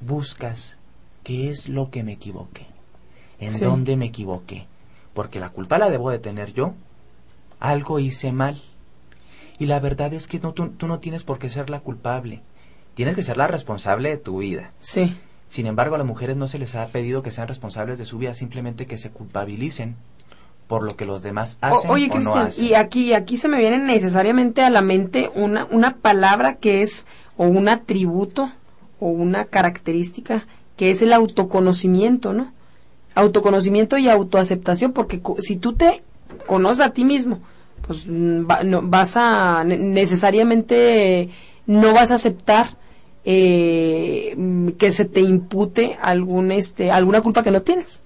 buscas 0.00 0.78
qué 1.24 1.50
es 1.50 1.68
lo 1.68 1.90
que 1.90 2.02
me 2.02 2.12
equivoqué, 2.12 2.66
en 3.38 3.52
Sí. 3.52 3.64
dónde 3.64 3.96
me 3.96 4.06
equivoqué, 4.06 4.66
porque 5.14 5.40
la 5.40 5.50
culpa 5.50 5.78
la 5.78 5.90
debo 5.90 6.10
de 6.10 6.18
tener 6.18 6.52
yo, 6.52 6.74
algo 7.58 7.98
hice 7.98 8.32
mal. 8.32 8.60
Y 9.58 9.66
la 9.66 9.78
verdad 9.80 10.14
es 10.14 10.26
que 10.26 10.38
no, 10.40 10.52
tú, 10.52 10.68
tú 10.70 10.86
no 10.86 10.98
tienes 11.00 11.24
por 11.24 11.38
qué 11.38 11.50
ser 11.50 11.68
la 11.68 11.80
culpable, 11.80 12.40
tienes 12.94 13.14
que 13.14 13.22
ser 13.22 13.36
la 13.36 13.46
responsable 13.46 14.08
de 14.08 14.16
tu 14.16 14.38
vida. 14.38 14.72
Sí. 14.80 15.16
Sin 15.50 15.66
embargo, 15.66 15.96
a 15.96 15.98
las 15.98 16.06
mujeres 16.06 16.36
no 16.36 16.48
se 16.48 16.58
les 16.58 16.74
ha 16.76 16.86
pedido 16.88 17.22
que 17.22 17.30
sean 17.32 17.48
responsables 17.48 17.98
de 17.98 18.06
su 18.06 18.18
vida, 18.18 18.34
simplemente 18.34 18.86
que 18.86 18.96
se 18.96 19.10
culpabilicen 19.10 19.96
por 20.68 20.84
lo 20.84 20.96
que 20.96 21.04
los 21.04 21.22
demás 21.22 21.58
O- 21.60 21.66
hacen 21.66 21.90
oye, 21.90 22.04
o 22.04 22.08
no 22.08 22.14
Cristian, 22.14 22.46
hacen. 22.46 22.64
y 22.64 22.74
aquí, 22.74 23.12
aquí 23.12 23.36
se 23.36 23.48
me 23.48 23.58
viene 23.58 23.78
necesariamente 23.78 24.62
a 24.62 24.70
la 24.70 24.80
mente 24.80 25.28
una, 25.34 25.64
una 25.66 25.96
palabra 25.96 26.54
que 26.54 26.82
es, 26.82 27.04
o 27.36 27.44
un 27.46 27.68
atributo, 27.68 28.52
o 29.00 29.08
una 29.08 29.46
característica, 29.46 30.46
que 30.80 30.90
es 30.90 31.02
el 31.02 31.12
autoconocimiento, 31.12 32.32
¿no? 32.32 32.54
Autoconocimiento 33.14 33.98
y 33.98 34.08
autoaceptación, 34.08 34.94
porque 34.94 35.20
si 35.40 35.56
tú 35.56 35.74
te 35.74 36.02
conoces 36.46 36.80
a 36.80 36.94
ti 36.94 37.04
mismo, 37.04 37.38
pues 37.86 38.06
mm, 38.06 38.50
va- 38.50 38.62
no, 38.62 38.80
vas 38.80 39.12
a, 39.18 39.62
ne- 39.62 39.76
necesariamente 39.76 41.28
no 41.66 41.92
vas 41.92 42.10
a 42.10 42.14
aceptar 42.14 42.78
eh, 43.26 44.32
mm, 44.38 44.68
que 44.78 44.90
se 44.90 45.04
te 45.04 45.20
impute 45.20 45.98
algún, 46.00 46.50
este, 46.50 46.90
alguna 46.90 47.20
culpa 47.20 47.42
que 47.42 47.50
no 47.50 47.60
tienes. 47.60 48.02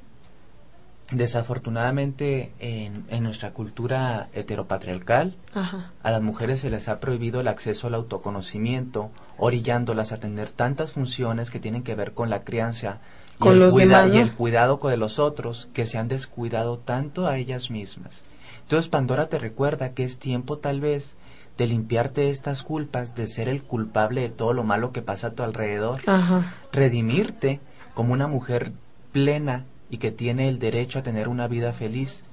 Desafortunadamente, 1.12 2.52
en, 2.60 3.04
en 3.08 3.22
nuestra 3.22 3.52
cultura 3.52 4.28
heteropatriarcal, 4.32 5.36
Ajá. 5.52 5.90
a 6.02 6.10
las 6.10 6.22
mujeres 6.22 6.60
se 6.60 6.70
les 6.70 6.88
ha 6.88 7.00
prohibido 7.00 7.40
el 7.40 7.48
acceso 7.48 7.86
al 7.86 7.94
autoconocimiento, 7.94 9.10
orillándolas 9.36 10.12
a 10.12 10.18
tener 10.18 10.50
tantas 10.52 10.92
funciones 10.92 11.50
que 11.50 11.60
tienen 11.60 11.82
que 11.82 11.94
ver 11.94 12.12
con 12.14 12.30
la 12.30 12.42
crianza 12.44 12.98
y, 13.36 13.38
Con 13.38 13.54
el, 13.54 13.58
los 13.60 13.72
cuida- 13.72 14.02
demás, 14.02 14.14
y 14.14 14.18
el 14.18 14.32
cuidado 14.34 14.78
de 14.82 14.96
los 14.96 15.18
otros, 15.18 15.68
que 15.72 15.86
se 15.86 15.98
han 15.98 16.08
descuidado 16.08 16.78
tanto 16.78 17.26
a 17.26 17.36
ellas 17.36 17.70
mismas. 17.70 18.22
Entonces 18.62 18.88
Pandora 18.88 19.28
te 19.28 19.38
recuerda 19.38 19.90
que 19.92 20.04
es 20.04 20.18
tiempo 20.18 20.58
tal 20.58 20.80
vez 20.80 21.16
de 21.58 21.66
limpiarte 21.66 22.22
de 22.22 22.30
estas 22.30 22.62
culpas, 22.62 23.14
de 23.14 23.28
ser 23.28 23.48
el 23.48 23.62
culpable 23.62 24.22
de 24.22 24.30
todo 24.30 24.52
lo 24.52 24.64
malo 24.64 24.92
que 24.92 25.02
pasa 25.02 25.28
a 25.28 25.30
tu 25.34 25.42
alrededor 25.42 26.00
Ajá. 26.06 26.54
redimirte 26.72 27.60
como 27.94 28.12
una 28.12 28.26
mujer 28.26 28.72
plena 29.12 29.64
y 29.94 29.98
que 29.98 30.10
tiene 30.10 30.48
el 30.48 30.58
derecho 30.58 30.98
a 30.98 31.02
tener 31.04 31.28
una 31.28 31.46
vida 31.46 31.72
feliz. 31.72 32.24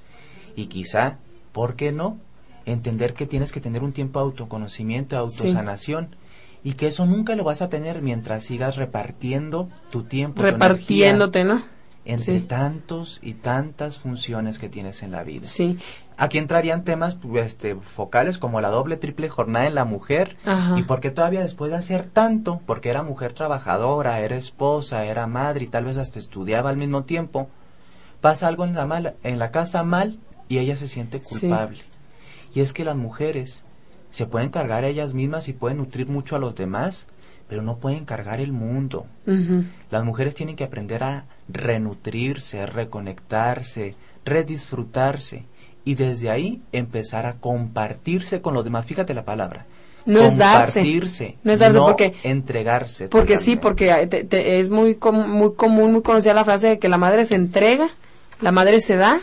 Y 0.56 0.66
quizá, 0.66 1.18
¿por 1.52 1.76
qué 1.76 1.92
no? 1.92 2.18
Entender 2.66 3.14
que 3.14 3.24
tienes 3.26 3.52
que 3.52 3.60
tener 3.60 3.84
un 3.84 3.92
tiempo 3.92 4.18
de 4.18 4.24
autoconocimiento, 4.24 5.14
de 5.14 5.30
Sí. 5.30 5.38
autosanación. 5.46 6.16
Y 6.64 6.72
que 6.72 6.88
eso 6.88 7.06
nunca 7.06 7.36
lo 7.36 7.44
vas 7.44 7.62
a 7.62 7.68
tener 7.68 8.02
mientras 8.02 8.42
sigas 8.44 8.74
repartiendo 8.76 9.68
tu 9.90 10.02
tiempo, 10.02 10.40
tu 10.42 10.42
Repartiéndote, 10.42 11.44
¿no? 11.44 11.62
entre 12.04 12.40
Sí. 12.40 12.46
tantos 12.46 13.20
y 13.22 13.34
tantas 13.34 13.98
funciones 13.98 14.58
que 14.58 14.68
tienes 14.68 15.04
en 15.04 15.12
la 15.12 15.22
vida. 15.22 15.46
Sí. 15.46 15.78
Aquí 16.22 16.38
entrarían 16.38 16.84
temas 16.84 17.16
pues, 17.16 17.46
este, 17.46 17.74
focales 17.74 18.38
como 18.38 18.60
la 18.60 18.68
doble, 18.68 18.96
triple 18.96 19.28
jornada 19.28 19.66
en 19.66 19.74
la 19.74 19.84
mujer. 19.84 20.36
Ajá. 20.44 20.78
Y 20.78 20.84
porque 20.84 21.10
todavía 21.10 21.40
después 21.40 21.72
de 21.72 21.76
hacer 21.76 22.04
tanto, 22.04 22.60
porque 22.64 22.90
era 22.90 23.02
mujer 23.02 23.32
trabajadora, 23.32 24.20
era 24.20 24.36
esposa, 24.36 25.04
era 25.04 25.26
madre 25.26 25.64
y 25.64 25.66
tal 25.66 25.84
vez 25.84 25.98
hasta 25.98 26.20
estudiaba 26.20 26.70
al 26.70 26.76
mismo 26.76 27.02
tiempo, 27.02 27.48
pasa 28.20 28.46
algo 28.46 28.64
en 28.64 28.74
la, 28.76 28.86
mala, 28.86 29.14
en 29.24 29.40
la 29.40 29.50
casa 29.50 29.82
mal 29.82 30.20
y 30.48 30.58
ella 30.58 30.76
se 30.76 30.86
siente 30.86 31.20
Sí. 31.24 31.40
culpable. 31.40 31.80
Y 32.54 32.60
es 32.60 32.72
que 32.72 32.84
las 32.84 32.94
mujeres 32.94 33.64
se 34.12 34.26
pueden 34.26 34.50
cargar 34.50 34.84
a 34.84 34.86
ellas 34.86 35.14
mismas 35.14 35.48
y 35.48 35.52
pueden 35.54 35.78
nutrir 35.78 36.06
mucho 36.06 36.36
a 36.36 36.38
los 36.38 36.54
demás, 36.54 37.08
pero 37.48 37.62
no 37.62 37.78
pueden 37.78 38.04
cargar 38.04 38.38
el 38.38 38.52
mundo. 38.52 39.06
Las 39.90 40.04
mujeres 40.04 40.36
tienen 40.36 40.54
que 40.54 40.62
aprender 40.62 41.02
a 41.02 41.24
renutrirse, 41.48 42.64
reconectarse, 42.64 43.96
redisfrutarse 44.24 45.46
y 45.84 45.94
desde 45.94 46.30
ahí 46.30 46.60
empezar 46.72 47.26
a 47.26 47.34
compartirse 47.34 48.40
con 48.40 48.54
los 48.54 48.64
demás. 48.64 48.86
Fíjate 48.86 49.14
la 49.14 49.24
palabra. 49.24 49.66
No 50.06 50.20
es 50.20 50.36
darse. 50.36 50.80
Compartirse. 50.80 51.36
No 51.44 51.52
es 51.52 51.58
darse 51.60 51.78
porque- 51.78 52.14
entregarse. 52.24 53.08
Porque 53.08 53.36
sí, 53.38 53.56
porque 53.56 53.90
eh, 53.90 54.06
te- 54.06 54.24
te- 54.24 54.58
es 54.60 54.68
muy, 54.68 54.96
com- 54.96 55.28
muy 55.30 55.54
común, 55.54 55.92
muy 55.92 56.02
conocida 56.02 56.34
la 56.34 56.44
frase 56.44 56.68
de 56.70 56.78
que 56.78 56.88
la 56.88 56.98
madre 56.98 57.24
se 57.24 57.36
entrega, 57.36 57.88
la 58.40 58.50
madre 58.52 58.80
se 58.80 58.96
da. 58.96 59.20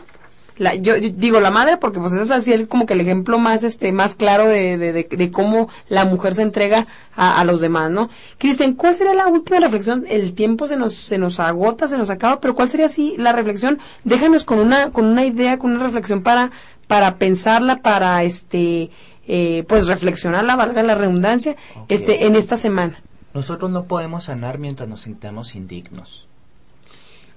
La, 0.59 0.75
yo, 0.75 0.97
yo 0.97 1.09
digo 1.09 1.39
la 1.39 1.51
madre 1.51 1.77
porque 1.77 1.99
pues 1.99 2.13
es 2.13 2.29
así 2.31 2.51
el, 2.51 2.67
como 2.67 2.85
que 2.85 2.93
el 2.93 3.01
ejemplo 3.01 3.39
más 3.39 3.63
este 3.63 3.91
más 3.91 4.13
claro 4.13 4.45
de, 4.45 4.77
de, 4.77 4.93
de, 4.93 5.03
de 5.09 5.31
cómo 5.31 5.69
la 5.87 6.05
mujer 6.05 6.35
se 6.35 6.41
entrega 6.41 6.85
a, 7.15 7.39
a 7.39 7.45
los 7.45 7.61
demás, 7.61 7.89
¿no? 7.89 8.09
Cristian, 8.37 8.73
¿cuál 8.73 8.93
sería 8.93 9.13
la 9.13 9.27
última 9.27 9.59
reflexión? 9.59 10.05
El 10.07 10.33
tiempo 10.33 10.67
se 10.67 10.75
nos 10.75 10.95
se 10.95 11.17
nos 11.17 11.39
agota, 11.39 11.87
se 11.87 11.97
nos 11.97 12.09
acaba, 12.09 12.39
pero 12.41 12.55
¿cuál 12.55 12.69
sería 12.69 12.87
así 12.87 13.15
la 13.17 13.31
reflexión? 13.31 13.79
Déjanos 14.03 14.43
con 14.43 14.59
una 14.59 14.91
con 14.91 15.05
una 15.05 15.25
idea, 15.25 15.57
con 15.57 15.71
una 15.71 15.85
reflexión 15.85 16.21
para 16.21 16.51
para 16.87 17.17
pensarla, 17.17 17.77
para 17.81 18.23
este 18.23 18.91
eh, 19.27 19.63
pues 19.67 19.87
reflexionarla, 19.87 20.55
valga 20.55 20.83
la 20.83 20.95
redundancia, 20.95 21.55
este 21.87 22.25
en 22.25 22.35
esta 22.35 22.57
semana. 22.57 23.01
Nosotros 23.33 23.69
no 23.69 23.85
podemos 23.85 24.25
sanar 24.25 24.57
mientras 24.57 24.89
nos 24.89 25.01
sintamos 25.01 25.55
indignos. 25.55 26.27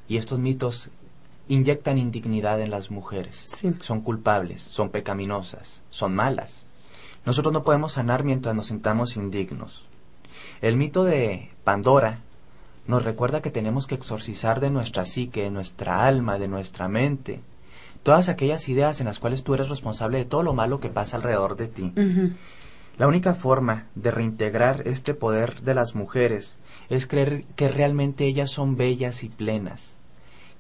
Y 0.08 0.16
estos 0.16 0.38
mitos 0.38 0.88
inyectan 1.53 1.99
indignidad 1.99 2.62
en 2.62 2.71
las 2.71 2.91
mujeres. 2.91 3.43
Sí. 3.45 3.75
Son 3.83 4.01
culpables, 4.01 4.62
son 4.62 4.88
pecaminosas, 4.88 5.83
son 5.91 6.15
malas. 6.15 6.65
Nosotros 7.27 7.53
no 7.53 7.62
podemos 7.62 7.93
sanar 7.93 8.25
mientras 8.25 8.55
nos 8.55 8.69
sintamos 8.69 9.17
indignos. 9.17 9.85
El 10.62 10.79
mito 10.79 11.05
de 11.05 11.51
Pandora 11.62 12.21
nos 12.87 13.05
recuerda 13.05 13.43
que 13.43 13.51
tenemos 13.51 13.87
que 13.87 13.97
exorcizar 13.97 14.61
de 14.61 14.71
nuestra 14.71 15.05
psique, 15.05 15.43
de 15.43 15.51
nuestra 15.51 16.07
alma, 16.07 16.38
de 16.38 16.49
nuestra 16.49 16.88
mente, 16.88 17.43
todas 18.03 18.31
aquellas 18.31 18.69
ideas 18.71 19.01
en 19.01 19.07
las 19.07 19.19
cuales 19.19 19.45
tú 19.45 19.53
eres 19.53 19.69
responsable 19.69 20.19
de 20.19 20.25
todo 20.25 20.43
lo 20.43 20.55
malo 20.55 20.81
que 20.81 20.88
pasa 20.88 21.19
alrededor 21.19 21.57
de 21.57 21.69
ti. 21.69 21.93
La 22.97 23.07
única 23.07 23.35
forma 23.35 23.88
de 23.95 24.11
reintegrar 24.11 24.88
este 24.88 25.12
poder 25.12 25.61
de 25.61 25.75
las 25.75 25.95
mujeres 25.95 26.57
es 26.88 27.07
creer 27.07 27.45
que 27.57 27.69
realmente 27.69 28.25
ellas 28.25 28.51
son 28.51 28.77
bellas 28.77 29.23
y 29.23 29.29
plenas, 29.29 29.97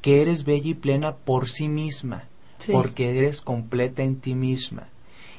que 0.02 0.20
eres 0.20 0.44
bella 0.44 0.68
y 0.70 0.74
plena 0.74 1.14
por 1.16 1.48
sí 1.48 1.68
misma, 1.68 2.24
Sí. 2.58 2.72
porque 2.72 3.18
eres 3.18 3.40
completa 3.40 4.02
en 4.02 4.16
ti 4.20 4.34
misma, 4.34 4.88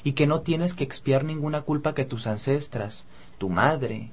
y 0.04 0.14
que 0.14 0.26
no 0.28 0.42
tienes 0.42 0.74
que 0.74 0.84
expiar 0.84 1.24
ninguna 1.24 1.62
culpa 1.62 1.94
que 1.94 2.04
tus 2.06 2.26
ancestras, 2.28 3.06
tu 3.38 3.50
madre, 3.50 4.10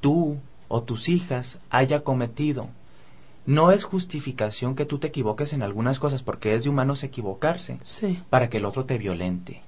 tú 0.00 0.38
o 0.68 0.82
tus 0.82 1.08
hijas 1.08 1.58
haya 1.70 2.02
cometido. 2.02 2.68
No 3.46 3.70
es 3.72 3.84
justificación 3.84 4.74
que 4.76 4.84
tú 4.86 4.98
te 4.98 5.08
equivoques 5.08 5.52
en 5.52 5.62
algunas 5.62 5.98
cosas, 5.98 6.22
porque 6.22 6.54
es 6.54 6.62
de 6.64 6.68
humanos 6.70 7.02
equivocarse 7.02 7.78
Sí. 7.82 8.22
para 8.30 8.48
que 8.50 8.58
el 8.58 8.64
otro 8.64 8.84
te 8.84 8.98
violente. 8.98 9.62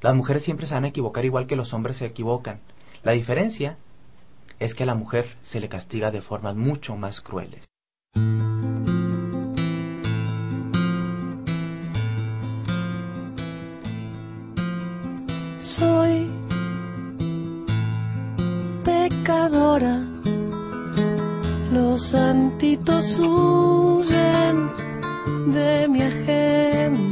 Las 0.00 0.14
mujeres 0.14 0.42
siempre 0.44 0.66
se 0.66 0.74
van 0.74 0.84
a 0.84 0.88
equivocar 0.88 1.24
igual 1.24 1.46
que 1.46 1.56
los 1.56 1.72
hombres 1.74 1.96
se 1.98 2.06
equivocan. 2.06 2.60
La 3.02 3.12
diferencia 3.12 3.76
es 4.58 4.74
que 4.74 4.82
a 4.82 4.86
la 4.86 4.94
mujer 4.94 5.36
se 5.42 5.60
le 5.60 5.68
castiga 5.68 6.10
de 6.10 6.20
formas 6.22 6.56
mucho 6.56 6.96
más 6.96 7.20
crueles. 7.20 7.64
Soy 15.78 16.28
pecadora, 18.84 20.00
los 21.72 22.02
santitos 22.02 23.18
huyen 23.20 24.72
de 25.52 25.86
mi 25.88 26.02
agenda. 26.02 27.07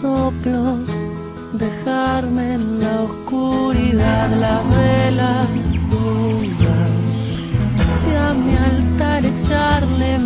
Soplo 0.00 0.78
dejarme 1.52 2.54
en 2.54 2.80
la 2.80 3.02
oscuridad. 3.02 4.28
Velas 4.70 5.48
dudan 5.90 6.94
si 7.94 8.10
a 8.14 8.32
mi 8.32 8.54
altar 8.56 9.24
echarle 9.26 10.18